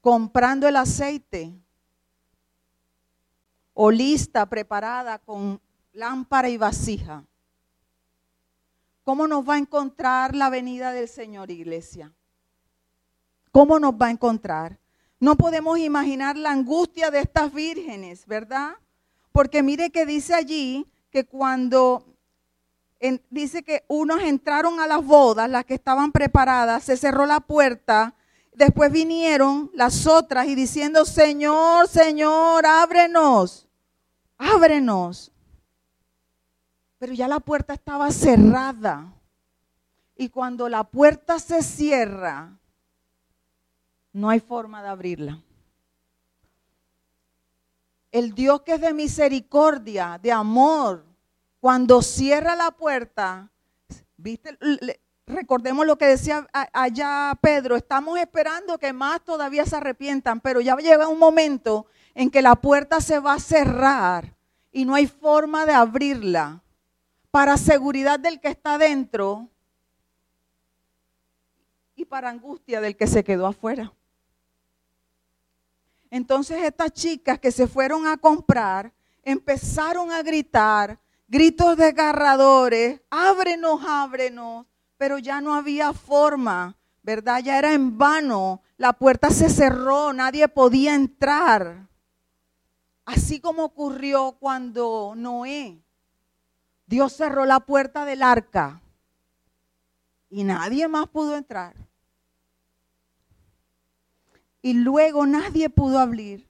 [0.00, 1.52] comprando el aceite
[3.74, 5.60] o lista, preparada con
[5.92, 7.24] lámpara y vasija.
[9.04, 12.12] ¿Cómo nos va a encontrar la venida del Señor, iglesia?
[13.52, 14.78] ¿Cómo nos va a encontrar?
[15.20, 18.76] No podemos imaginar la angustia de estas vírgenes, ¿verdad?
[19.32, 22.04] Porque mire que dice allí que cuando
[23.30, 28.14] dice que unos entraron a las bodas, las que estaban preparadas, se cerró la puerta
[28.58, 33.68] Después vinieron las otras y diciendo, Señor, Señor, ábrenos,
[34.36, 35.30] ábrenos.
[36.98, 39.14] Pero ya la puerta estaba cerrada.
[40.16, 42.57] Y cuando la puerta se cierra,
[44.12, 45.42] no hay forma de abrirla.
[48.10, 51.04] El Dios que es de misericordia, de amor,
[51.60, 53.50] cuando cierra la puerta,
[54.16, 54.58] ¿viste?
[55.28, 60.76] recordemos lo que decía allá Pedro, estamos esperando que más todavía se arrepientan, pero ya
[60.76, 64.34] llega un momento en que la puerta se va a cerrar
[64.72, 66.62] y no hay forma de abrirla
[67.30, 69.48] para seguridad del que está dentro
[71.94, 73.92] y para angustia del que se quedó afuera.
[76.10, 78.92] Entonces estas chicas que se fueron a comprar
[79.22, 80.98] empezaron a gritar,
[81.28, 84.66] gritos desgarradores, ábrenos, ábrenos
[84.98, 87.40] pero ya no había forma, ¿verdad?
[87.42, 91.86] Ya era en vano, la puerta se cerró, nadie podía entrar.
[93.06, 95.80] Así como ocurrió cuando Noé,
[96.86, 98.82] Dios cerró la puerta del arca.
[100.30, 101.74] y nadie más pudo entrar.
[104.68, 106.46] Y luego nadie pudo abrir.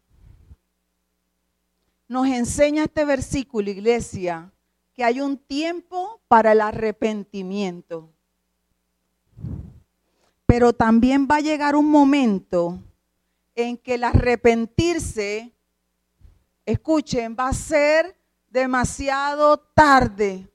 [2.09, 4.51] Nos enseña este versículo, iglesia,
[4.93, 8.13] que hay un tiempo para el arrepentimiento.
[10.47, 12.83] Pero también va a llegar un momento
[13.55, 15.53] en que el arrepentirse,
[16.67, 20.51] escuchen, va a ser demasiado tarde.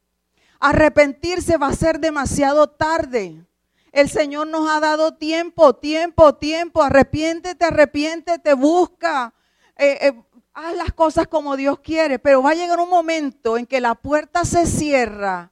[0.59, 3.45] Arrepentirse va a ser demasiado tarde.
[3.93, 6.81] El Señor nos ha dado tiempo, tiempo, tiempo.
[6.81, 9.35] Arrepiéntete, arrepiéntete, busca.
[9.77, 12.17] Eh, eh, haz las cosas como Dios quiere.
[12.17, 15.51] Pero va a llegar un momento en que la puerta se cierra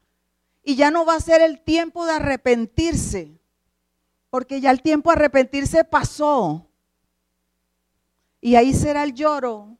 [0.64, 3.40] y ya no va a ser el tiempo de arrepentirse.
[4.32, 6.66] Porque ya el tiempo de arrepentirse pasó.
[8.42, 9.78] Y ahí será el lloro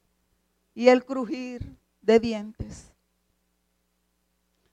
[0.72, 2.92] y el crujir de dientes.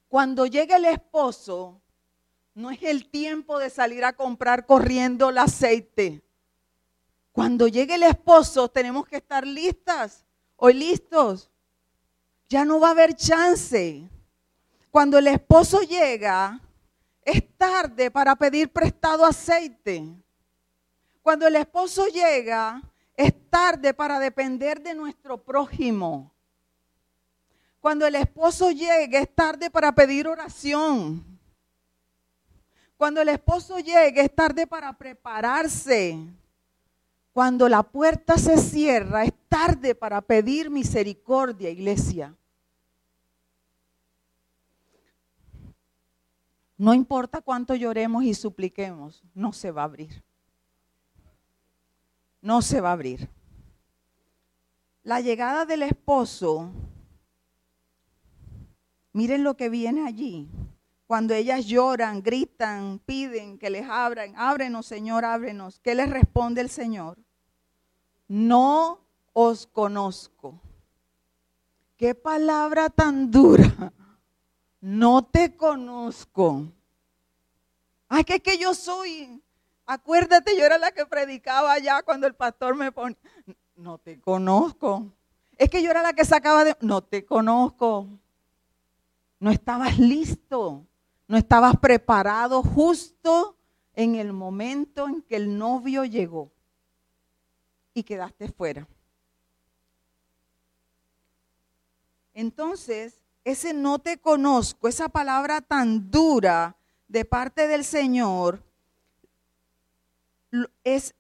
[0.10, 1.82] Cuando llegue el esposo,
[2.60, 6.22] no es el tiempo de salir a comprar corriendo el aceite.
[7.32, 10.26] Cuando llegue el esposo, tenemos que estar listas
[10.58, 11.50] o listos.
[12.50, 14.10] Ya no va a haber chance.
[14.92, 16.60] Cuando el esposo llega,
[17.24, 20.06] es tarde para pedir prestado aceite.
[21.22, 22.82] Cuando el esposo llega,
[23.16, 26.34] es tarde para depender de nuestro prójimo.
[27.80, 31.39] Cuando el esposo llegue es tarde para pedir oración.
[33.00, 36.20] Cuando el esposo llegue es tarde para prepararse.
[37.32, 42.36] Cuando la puerta se cierra es tarde para pedir misericordia, iglesia.
[46.78, 50.22] No importa cuánto lloremos y supliquemos, no se va a abrir.
[52.42, 53.30] No se va a abrir.
[55.04, 56.70] La llegada del esposo
[59.14, 60.50] Miren lo que viene allí.
[61.10, 65.80] Cuando ellas lloran, gritan, piden que les abran, ábrenos Señor, ábrenos.
[65.80, 67.18] ¿Qué les responde el Señor?
[68.28, 69.00] No
[69.34, 70.62] os conozco.
[71.98, 73.92] Qué palabra tan dura.
[74.82, 76.72] No te conozco.
[78.08, 79.42] Ay, que es que yo soy.
[79.88, 83.18] Acuérdate, yo era la que predicaba allá cuando el pastor me pone.
[83.76, 85.12] No te conozco.
[85.58, 86.78] Es que yo era la que sacaba de.
[86.82, 88.08] No te conozco.
[89.40, 90.86] No estabas listo,
[91.30, 93.56] no estabas preparado justo
[93.94, 96.52] en el momento en que el novio llegó
[97.94, 98.88] y quedaste fuera.
[102.34, 106.76] Entonces, ese no te conozco, esa palabra tan dura
[107.08, 108.64] de parte del Señor,
[110.84, 111.14] es,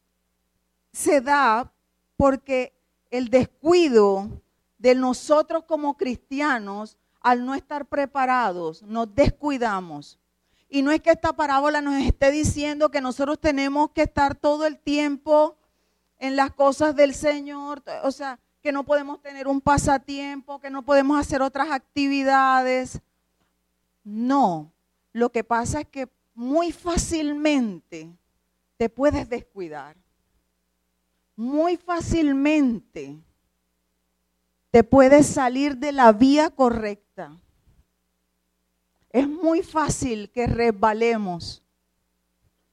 [0.91, 1.71] se da
[2.17, 2.73] porque
[3.11, 4.41] el descuido
[4.79, 10.19] de nosotros como cristianos al no estar preparados, nos descuidamos.
[10.69, 14.65] Y no es que esta parábola nos esté diciendo que nosotros tenemos que estar todo
[14.65, 15.57] el tiempo
[16.19, 20.83] en las cosas del Señor, o sea, que no podemos tener un pasatiempo, que no
[20.83, 23.01] podemos hacer otras actividades.
[24.03, 24.71] No,
[25.13, 28.09] lo que pasa es que muy fácilmente
[28.77, 29.95] te puedes descuidar.
[31.35, 33.17] Muy fácilmente
[34.71, 37.08] te puedes salir de la vía correcta.
[39.09, 41.63] Es muy fácil que resbalemos.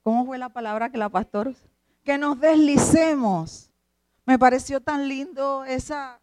[0.03, 1.53] ¿Cómo fue la palabra que la pastora?
[2.05, 3.71] Que nos deslicemos.
[4.25, 6.21] Me pareció tan lindo esa,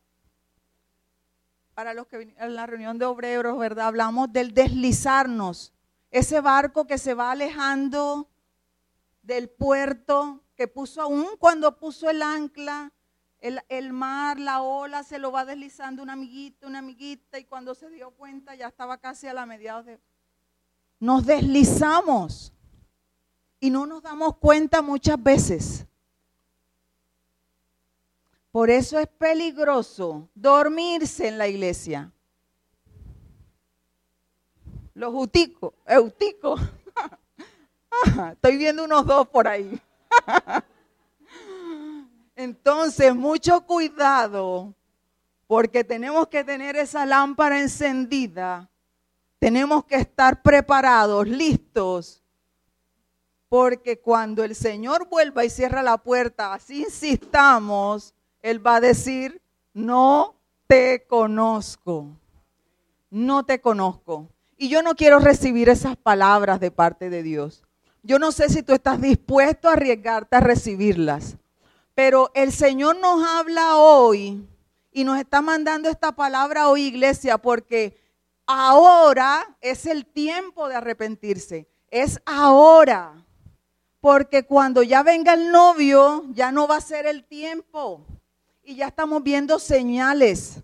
[1.74, 3.88] para los que vinieron a la reunión de obreros, ¿verdad?
[3.88, 5.74] Hablamos del deslizarnos.
[6.11, 8.30] Ese barco que se va alejando
[9.22, 12.93] del puerto, que puso aún cuando puso el ancla,
[13.44, 17.89] el, mar, la ola, se lo va deslizando una amiguita, una amiguita, y cuando se
[17.89, 20.00] dio cuenta ya estaba casi a la mediados de...
[21.00, 22.54] Nos deslizamos
[23.60, 25.86] y no nos damos cuenta muchas veces.
[28.50, 32.14] Por eso es peligroso dormirse en la iglesia.
[34.94, 36.62] Los uticos, euticos.
[38.32, 39.82] Estoy viendo unos dos por ahí.
[42.36, 44.74] Entonces, mucho cuidado,
[45.48, 48.70] porque tenemos que tener esa lámpara encendida,
[49.40, 52.24] tenemos que estar preparados, listos,
[53.50, 59.42] porque cuando el Señor vuelva y cierra la puerta, así insistamos, Él va a decir,
[59.74, 62.08] no te conozco,
[63.12, 64.28] no te conozco.
[64.58, 67.64] Y yo no quiero recibir esas palabras de parte de Dios.
[68.02, 71.38] Yo no sé si tú estás dispuesto a arriesgarte a recibirlas.
[71.96, 74.48] Pero el Señor nos habla hoy
[74.91, 78.00] y nos está mandando esta palabra hoy, iglesia, porque
[78.46, 81.68] ahora es el tiempo de arrepentirse.
[81.89, 83.14] Es ahora.
[84.00, 88.06] Porque cuando ya venga el novio, ya no va a ser el tiempo.
[88.64, 90.62] Y ya estamos viendo señales.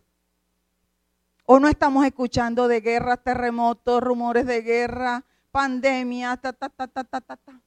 [1.45, 7.03] O no estamos escuchando de guerra, terremotos, rumores de guerra, pandemia, ta, ta, ta, ta,
[7.03, 7.61] ta, ta, ta.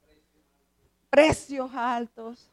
[1.11, 2.52] Precios altos.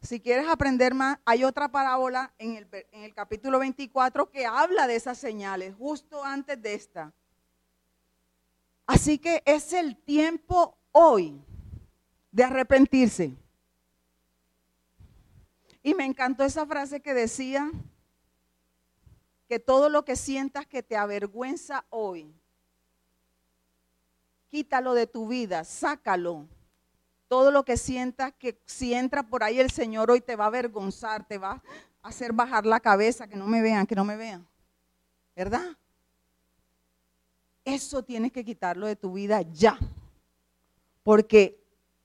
[0.00, 5.18] Si quieres aprender más, hay otra parábola en el, capítulo 24 que habla de esas
[5.18, 7.12] señales, justo antes de esta.
[8.86, 11.42] Así que es el tiempo hoy
[12.30, 13.36] de arrepentirse.
[15.82, 17.70] Y me encantó esa frase que decía
[19.48, 22.32] que todo lo que sientas que te avergüenza hoy,
[24.48, 26.46] quítalo de tu vida, sácalo
[27.28, 30.48] todo lo que sientas que si entra por ahí el Señor hoy te va a
[30.48, 31.62] avergonzar, te va
[32.02, 34.46] a hacer bajar la cabeza, que no me vean, que no me vean.
[35.36, 35.76] ¿Verdad?
[37.64, 39.78] Eso tienes que quitarlo de tu vida ya.
[41.02, 41.62] Porque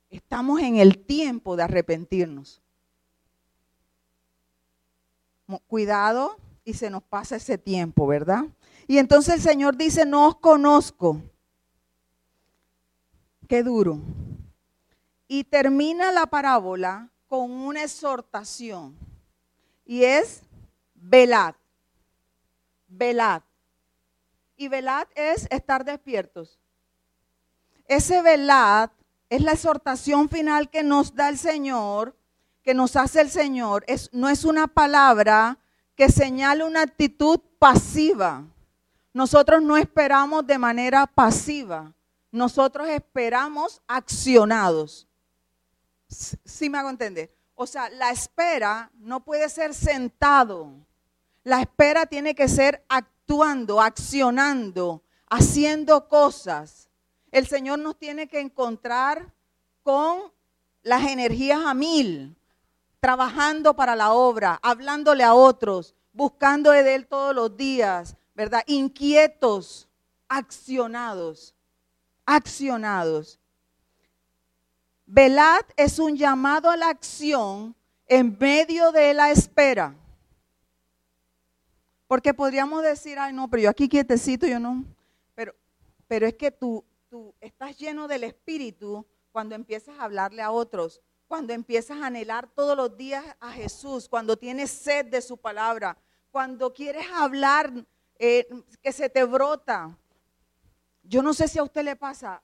[0.10, 2.62] estamos en el tiempo de arrepentirnos.
[5.68, 8.46] Cuidado y se nos pasa ese tiempo, ¿verdad?
[8.88, 11.22] Y entonces el Señor dice, no os conozco.
[13.48, 14.00] Qué duro.
[15.28, 18.98] Y termina la parábola con una exhortación.
[19.86, 20.42] Y es
[20.94, 21.56] velad.
[22.88, 23.42] Velad.
[24.56, 26.60] Y velad es estar despiertos.
[27.88, 28.92] Ese velad
[29.30, 32.16] es la exhortación final que nos da el Señor,
[32.62, 33.84] que nos hace el Señor.
[33.88, 35.58] Es, no es una palabra
[35.96, 38.44] que señale una actitud pasiva.
[39.14, 41.94] Nosotros no esperamos de manera pasiva.
[42.32, 45.08] Nosotros esperamos accionados.
[46.46, 47.34] ¿Sí me hago entender?
[47.56, 50.72] O sea, la espera no puede ser sentado.
[51.44, 56.90] La espera tiene que ser actuando, accionando, haciendo cosas.
[57.32, 59.34] El Señor nos tiene que encontrar
[59.82, 60.32] con
[60.84, 62.36] las energías a mil,
[63.00, 68.64] trabajando para la obra, hablándole a otros, buscando de Él todos los días, ¿verdad?
[68.68, 69.88] Inquietos,
[70.28, 71.56] accionados,
[72.26, 73.40] accionados.
[75.06, 77.76] Velad es un llamado a la acción
[78.08, 79.96] en medio de la espera.
[82.08, 84.86] Porque podríamos decir, ay no, pero yo aquí quietecito, yo no.
[85.36, 85.54] Pero,
[86.08, 91.02] pero es que tú, tú estás lleno del Espíritu cuando empiezas a hablarle a otros,
[91.28, 95.98] cuando empiezas a anhelar todos los días a Jesús, cuando tienes sed de su palabra,
[96.32, 97.74] cuando quieres hablar
[98.20, 98.48] eh,
[98.82, 99.98] que se te brota.
[101.02, 102.42] Yo no sé si a usted le pasa,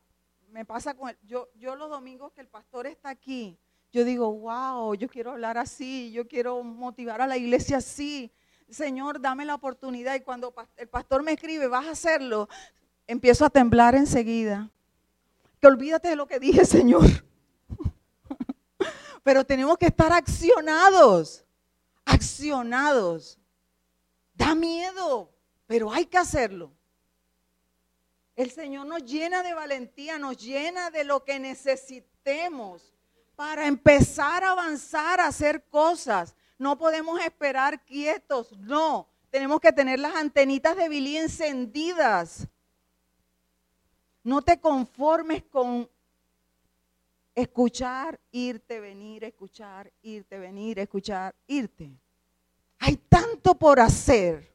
[0.52, 1.18] me pasa con él.
[1.24, 3.58] Yo, yo los domingos que el pastor está aquí,
[3.92, 8.32] yo digo, wow, yo quiero hablar así, yo quiero motivar a la iglesia así.
[8.70, 10.16] Señor, dame la oportunidad.
[10.16, 12.48] Y cuando el pastor me escribe, vas a hacerlo,
[13.08, 14.70] empiezo a temblar enseguida.
[15.60, 17.06] Que olvídate de lo que dije, Señor.
[19.24, 21.46] Pero tenemos que estar accionados,
[22.06, 23.40] accionados.
[24.34, 25.30] Da miedo,
[25.68, 26.72] pero hay que hacerlo.
[28.40, 32.94] El Señor nos llena de valentía, nos llena de lo que necesitemos
[33.36, 36.38] para empezar a avanzar, a hacer cosas.
[36.58, 39.10] No podemos esperar quietos, no.
[39.30, 42.48] Tenemos que tener las antenitas de Billy encendidas.
[44.24, 45.90] No te conformes con
[47.36, 51.92] escuchar, irte, venir, escuchar, irte, venir, escuchar, irte.
[52.78, 54.50] Hay tanto por hacer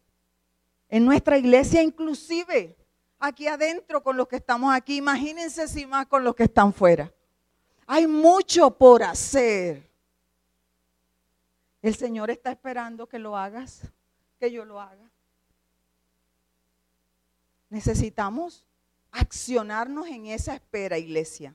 [0.88, 2.78] en nuestra iglesia inclusive
[3.24, 7.12] aquí adentro con los que estamos aquí, imagínense si más con los que están fuera.
[7.86, 9.90] Hay mucho por hacer.
[11.82, 13.82] El Señor está esperando que lo hagas,
[14.38, 15.10] que yo lo haga.
[17.68, 18.64] Necesitamos
[19.10, 21.54] accionarnos en esa espera, iglesia.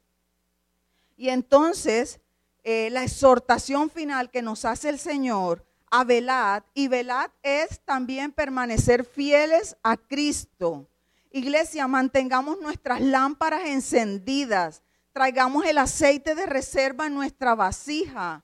[1.18, 2.20] Y entonces,
[2.64, 8.32] eh, la exhortación final que nos hace el Señor a velad, y velad es también
[8.32, 10.89] permanecer fieles a Cristo
[11.32, 14.82] Iglesia, mantengamos nuestras lámparas encendidas,
[15.14, 18.44] traigamos el aceite de reserva en nuestra vasija.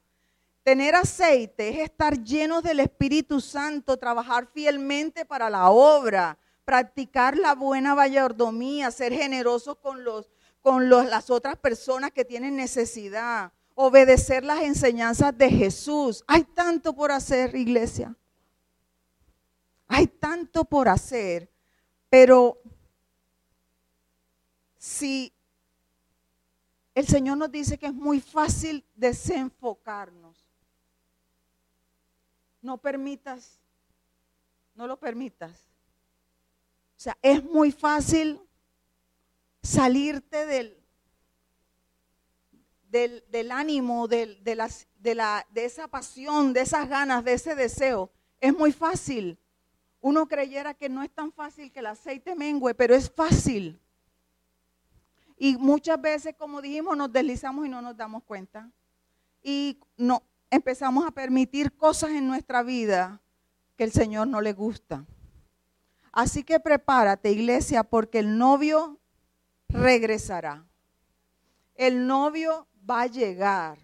[0.61, 7.55] Tener aceite es estar llenos del Espíritu Santo, trabajar fielmente para la obra, practicar la
[7.55, 10.31] buena mayordomía, ser generosos con, los,
[10.61, 16.23] con las otras personas que tienen necesidad, obedecer las enseñanzas de Jesús.
[16.27, 18.15] Hay tanto por hacer, iglesia.
[19.87, 21.51] Hay tanto por hacer,
[22.09, 22.59] pero
[24.85, 25.33] si
[26.93, 30.37] el Señor nos dice que es muy fácil desenfocarnos,
[32.61, 33.59] no permitas,
[34.75, 35.51] no lo permitas.
[36.95, 38.39] O sea, es muy fácil
[39.63, 40.77] salirte del,
[43.31, 48.11] del, ánimo, de, las, de, la, de esa pasión, de esas ganas, de ese deseo.
[48.39, 49.39] Es muy fácil.
[49.99, 53.81] Uno creyera que no es tan fácil que el aceite mengüe, pero es fácil.
[55.37, 58.69] Y muchas veces, como dijimos, nos deslizamos y no nos damos cuenta.
[59.43, 63.21] Y no, empezamos a permitir cosas en nuestra vida
[63.75, 65.05] que el Señor no le gusta.
[66.11, 68.97] Así que prepárate, iglesia, porque el novio
[69.67, 70.65] regresará.
[71.75, 73.77] El novio va a llegar.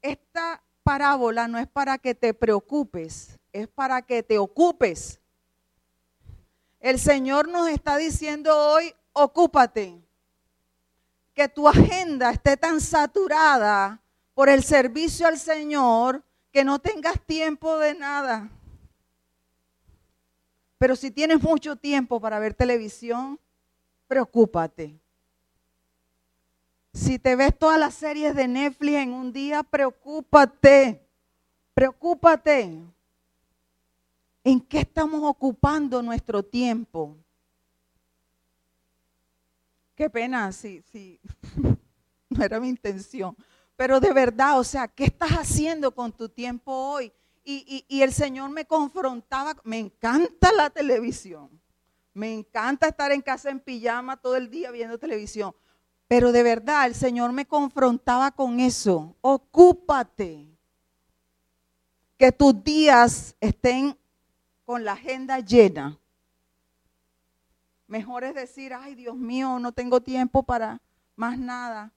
[0.00, 5.20] Esta parábola no es para que te preocupes, es para que te ocupes.
[6.78, 10.00] El Señor nos está diciendo hoy, ocúpate.
[11.34, 14.00] Que tu agenda esté tan saturada
[14.34, 18.48] por el servicio al Señor que no tengas tiempo de nada.
[20.78, 23.38] Pero si tienes mucho tiempo para ver televisión,
[24.06, 24.98] preocúpate.
[26.94, 31.04] Si te ves todas las series de Netflix en un día, preocúpate.
[31.74, 32.80] Preocúpate.
[34.44, 37.16] ¿En qué estamos ocupando nuestro tiempo?
[39.98, 41.20] Qué pena, sí, sí.
[42.30, 43.36] no era mi intención.
[43.74, 47.12] Pero de verdad, o sea, ¿qué estás haciendo con tu tiempo hoy?
[47.42, 51.50] Y, y, el Señor me confrontaba, me encanta la televisión,
[52.14, 55.52] me encanta estar en casa en pijama todo el día viendo televisión,
[56.06, 60.46] pero de verdad el Señor me confrontaba con eso, ocúpate,
[62.16, 63.98] que tus días estén
[64.64, 65.98] con la agenda llena.
[67.88, 70.80] Mejor es decir, ay Dios mío, no tengo tiempo para
[71.16, 71.92] más nada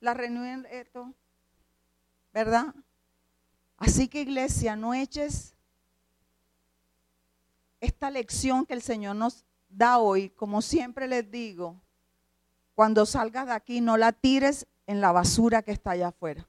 [0.00, 1.12] la reunión, esto,
[2.32, 2.74] ¿verdad?
[3.76, 5.54] Así que iglesia, no eches
[7.80, 11.80] esta lección que el Señor nos da hoy, como siempre les digo,
[12.74, 16.46] cuando salgas de aquí no la tires en la basura que está allá afuera.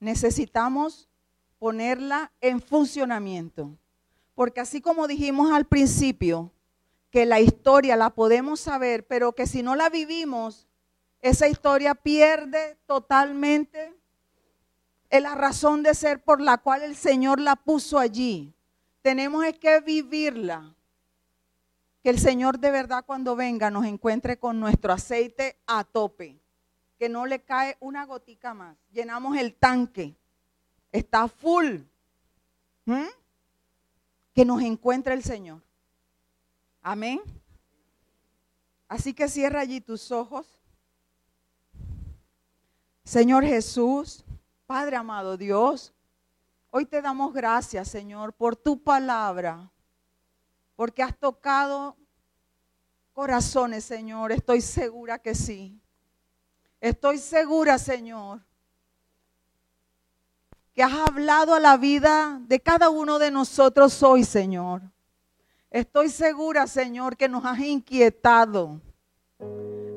[0.00, 1.08] Necesitamos
[1.58, 3.76] ponerla en funcionamiento,
[4.34, 6.50] porque así como dijimos al principio,
[7.10, 10.68] que la historia la podemos saber, pero que si no la vivimos,
[11.20, 13.94] esa historia pierde totalmente
[15.10, 18.54] la razón de ser por la cual el Señor la puso allí.
[19.02, 20.74] Tenemos que vivirla.
[22.02, 26.38] Que el Señor de verdad cuando venga nos encuentre con nuestro aceite a tope.
[26.98, 28.76] Que no le cae una gotica más.
[28.92, 30.14] Llenamos el tanque.
[30.92, 31.78] Está full.
[32.84, 33.06] ¿Mm?
[34.34, 35.62] Que nos encuentre el Señor.
[36.82, 37.20] Amén.
[38.88, 40.46] Así que cierra allí tus ojos.
[43.04, 44.24] Señor Jesús,
[44.66, 45.94] Padre amado Dios,
[46.70, 49.70] hoy te damos gracias, Señor, por tu palabra,
[50.76, 51.96] porque has tocado
[53.14, 54.30] corazones, Señor.
[54.30, 55.80] Estoy segura que sí.
[56.80, 58.40] Estoy segura, Señor,
[60.72, 64.82] que has hablado a la vida de cada uno de nosotros hoy, Señor.
[65.70, 68.80] Estoy segura, Señor, que nos has inquietado.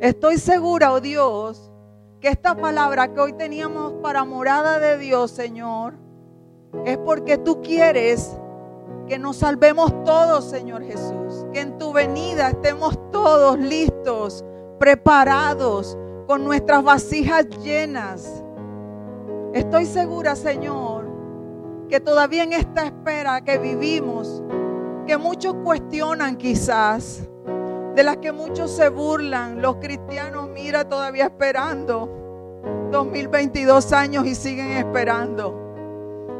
[0.01, 1.71] Estoy segura, oh Dios,
[2.19, 5.93] que esta palabra que hoy teníamos para morada de Dios, Señor,
[6.85, 8.37] es porque tú quieres
[9.07, 11.45] que nos salvemos todos, Señor Jesús.
[11.53, 14.43] Que en tu venida estemos todos listos,
[14.77, 15.97] preparados,
[16.27, 18.43] con nuestras vasijas llenas.
[19.53, 21.05] Estoy segura, Señor,
[21.87, 24.43] que todavía en esta espera que vivimos,
[25.05, 27.27] que muchos cuestionan quizás,
[27.95, 29.61] de las que muchos se burlan.
[29.61, 32.09] Los cristianos, mira, todavía esperando.
[32.91, 35.57] 2022 años y siguen esperando.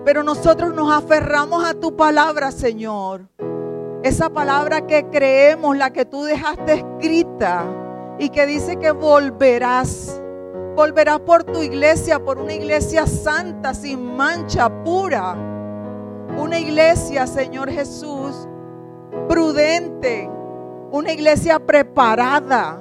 [0.06, 3.28] Pero nosotros nos aferramos a tu palabra, Señor.
[4.04, 7.66] Esa palabra que creemos, la que tú dejaste escrita
[8.18, 10.22] y que dice que volverás.
[10.76, 15.36] Volverás por tu iglesia, por una iglesia santa, sin mancha, pura.
[16.38, 18.48] Una iglesia, Señor Jesús,
[19.28, 20.30] prudente,
[20.92, 22.78] una iglesia preparada.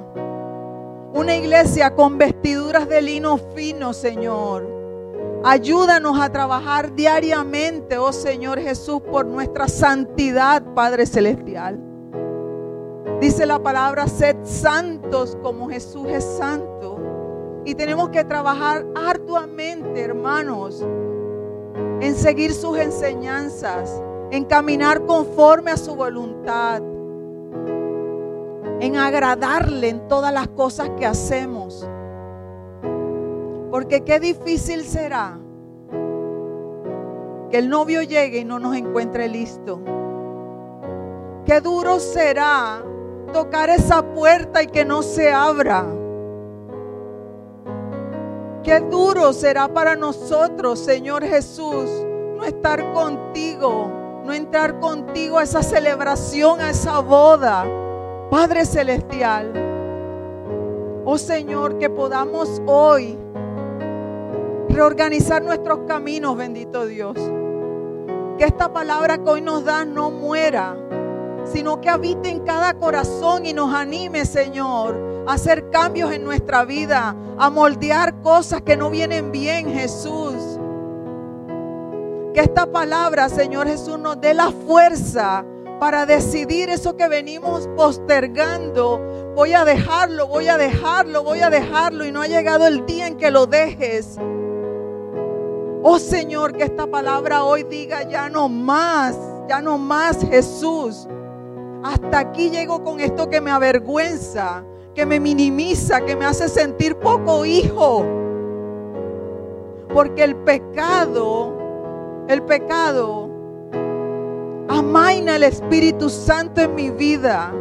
[1.12, 4.80] Una iglesia con vestiduras de lino fino, Señor.
[5.42, 11.80] Ayúdanos a trabajar diariamente, oh Señor Jesús, por nuestra santidad, Padre Celestial.
[13.20, 16.98] Dice la palabra, sed santos como Jesús es santo.
[17.64, 20.84] Y tenemos que trabajar arduamente, hermanos,
[22.00, 26.82] en seguir sus enseñanzas, en caminar conforme a su voluntad
[28.80, 31.86] en agradarle en todas las cosas que hacemos.
[33.70, 35.38] Porque qué difícil será
[37.50, 39.80] que el novio llegue y no nos encuentre listo.
[41.44, 42.82] Qué duro será
[43.32, 45.84] tocar esa puerta y que no se abra.
[48.62, 51.88] Qué duro será para nosotros, Señor Jesús,
[52.36, 53.90] no estar contigo,
[54.30, 57.66] no entrar contigo a esa celebración, a esa boda.
[58.30, 59.52] Padre Celestial,
[61.04, 63.18] oh Señor, que podamos hoy
[64.68, 67.16] reorganizar nuestros caminos, bendito Dios.
[68.38, 70.76] Que esta palabra que hoy nos da no muera,
[71.44, 76.64] sino que habite en cada corazón y nos anime, Señor, a hacer cambios en nuestra
[76.64, 80.29] vida, a moldear cosas que no vienen bien, Jesús.
[82.34, 85.44] Que esta palabra, Señor Jesús, nos dé la fuerza
[85.80, 89.00] para decidir eso que venimos postergando.
[89.34, 93.06] Voy a dejarlo, voy a dejarlo, voy a dejarlo y no ha llegado el día
[93.06, 94.18] en que lo dejes.
[95.82, 99.16] Oh Señor, que esta palabra hoy diga ya no más,
[99.48, 101.08] ya no más Jesús.
[101.82, 104.62] Hasta aquí llego con esto que me avergüenza,
[104.94, 108.04] que me minimiza, que me hace sentir poco hijo.
[109.92, 111.59] Porque el pecado,
[112.28, 113.28] el pecado,
[114.68, 117.52] amaina el Espíritu Santo en mi vida,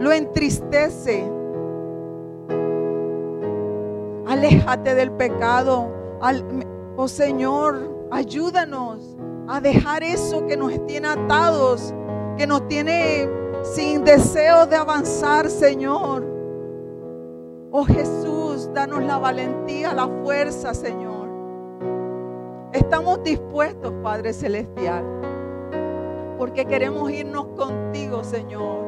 [0.00, 1.30] lo entristece.
[4.26, 5.90] Aléjate del pecado.
[6.96, 9.16] Oh Señor, ayúdanos
[9.48, 11.94] a dejar eso que nos tiene atados
[12.38, 13.28] que nos tiene
[13.62, 16.24] sin deseo de avanzar, Señor.
[17.72, 21.07] Oh Jesús, danos la valentía, la fuerza, Señor.
[22.72, 25.02] Estamos dispuestos, Padre Celestial,
[26.36, 28.84] porque queremos irnos contigo, Señor.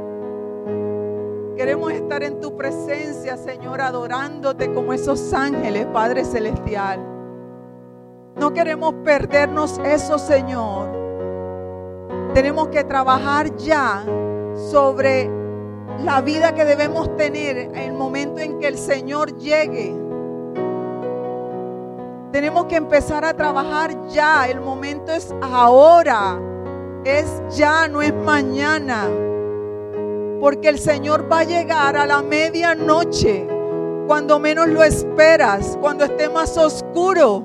[1.56, 7.00] Queremos estar en tu presencia, Señor, adorándote como esos ángeles, Padre Celestial.
[8.36, 10.88] No queremos perdernos eso, Señor.
[12.34, 14.04] Tenemos que trabajar ya
[14.54, 15.30] sobre
[16.04, 20.09] la vida que debemos tener en el momento en que el Señor llegue.
[22.32, 24.48] Tenemos que empezar a trabajar ya.
[24.48, 26.40] El momento es ahora.
[27.04, 29.08] Es ya, no es mañana.
[30.40, 33.46] Porque el Señor va a llegar a la medianoche.
[34.06, 35.78] Cuando menos lo esperas.
[35.80, 37.42] Cuando esté más oscuro.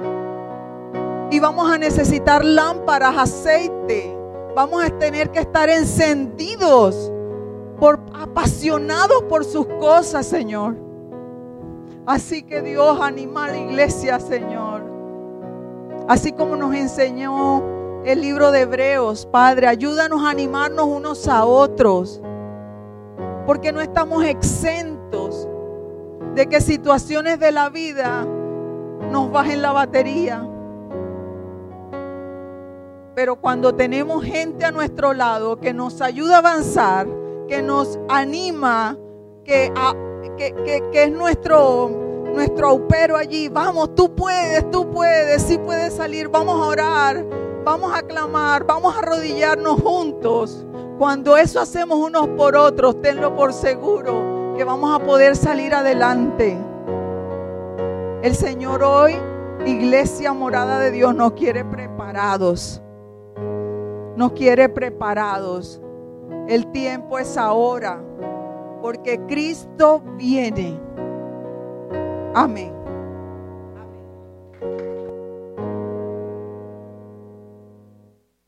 [1.32, 4.16] Y vamos a necesitar lámparas, aceite
[4.56, 7.12] vamos a tener que estar encendidos,
[7.78, 10.85] por, apasionados por sus cosas, Señor.
[12.06, 14.84] Así que Dios anima a la iglesia, Señor.
[16.08, 17.64] Así como nos enseñó
[18.06, 22.22] el libro de Hebreos, Padre, ayúdanos a animarnos unos a otros.
[23.48, 25.48] Porque no estamos exentos
[26.36, 28.26] de que situaciones de la vida
[29.12, 30.48] nos bajen la batería.
[33.16, 37.08] Pero cuando tenemos gente a nuestro lado que nos ayuda a avanzar,
[37.48, 38.98] que nos anima,
[40.38, 40.54] que,
[40.92, 41.90] que, es nuestro,
[42.34, 47.26] nuestro aupero allí, vamos, tú puedes, tú puedes, sí puedes salir, vamos a orar,
[47.64, 50.66] vamos a clamar, vamos a arrodillarnos juntos.
[50.98, 56.58] Cuando eso hacemos unos por otros, tenlo por seguro que vamos a poder salir adelante.
[58.22, 59.16] El Señor hoy,
[59.66, 62.82] iglesia morada de Dios, nos quiere preparados
[64.16, 65.82] nos quiere preparados.
[66.48, 68.02] El tiempo es ahora,
[68.82, 70.80] porque Cristo viene.
[72.34, 72.75] Amén.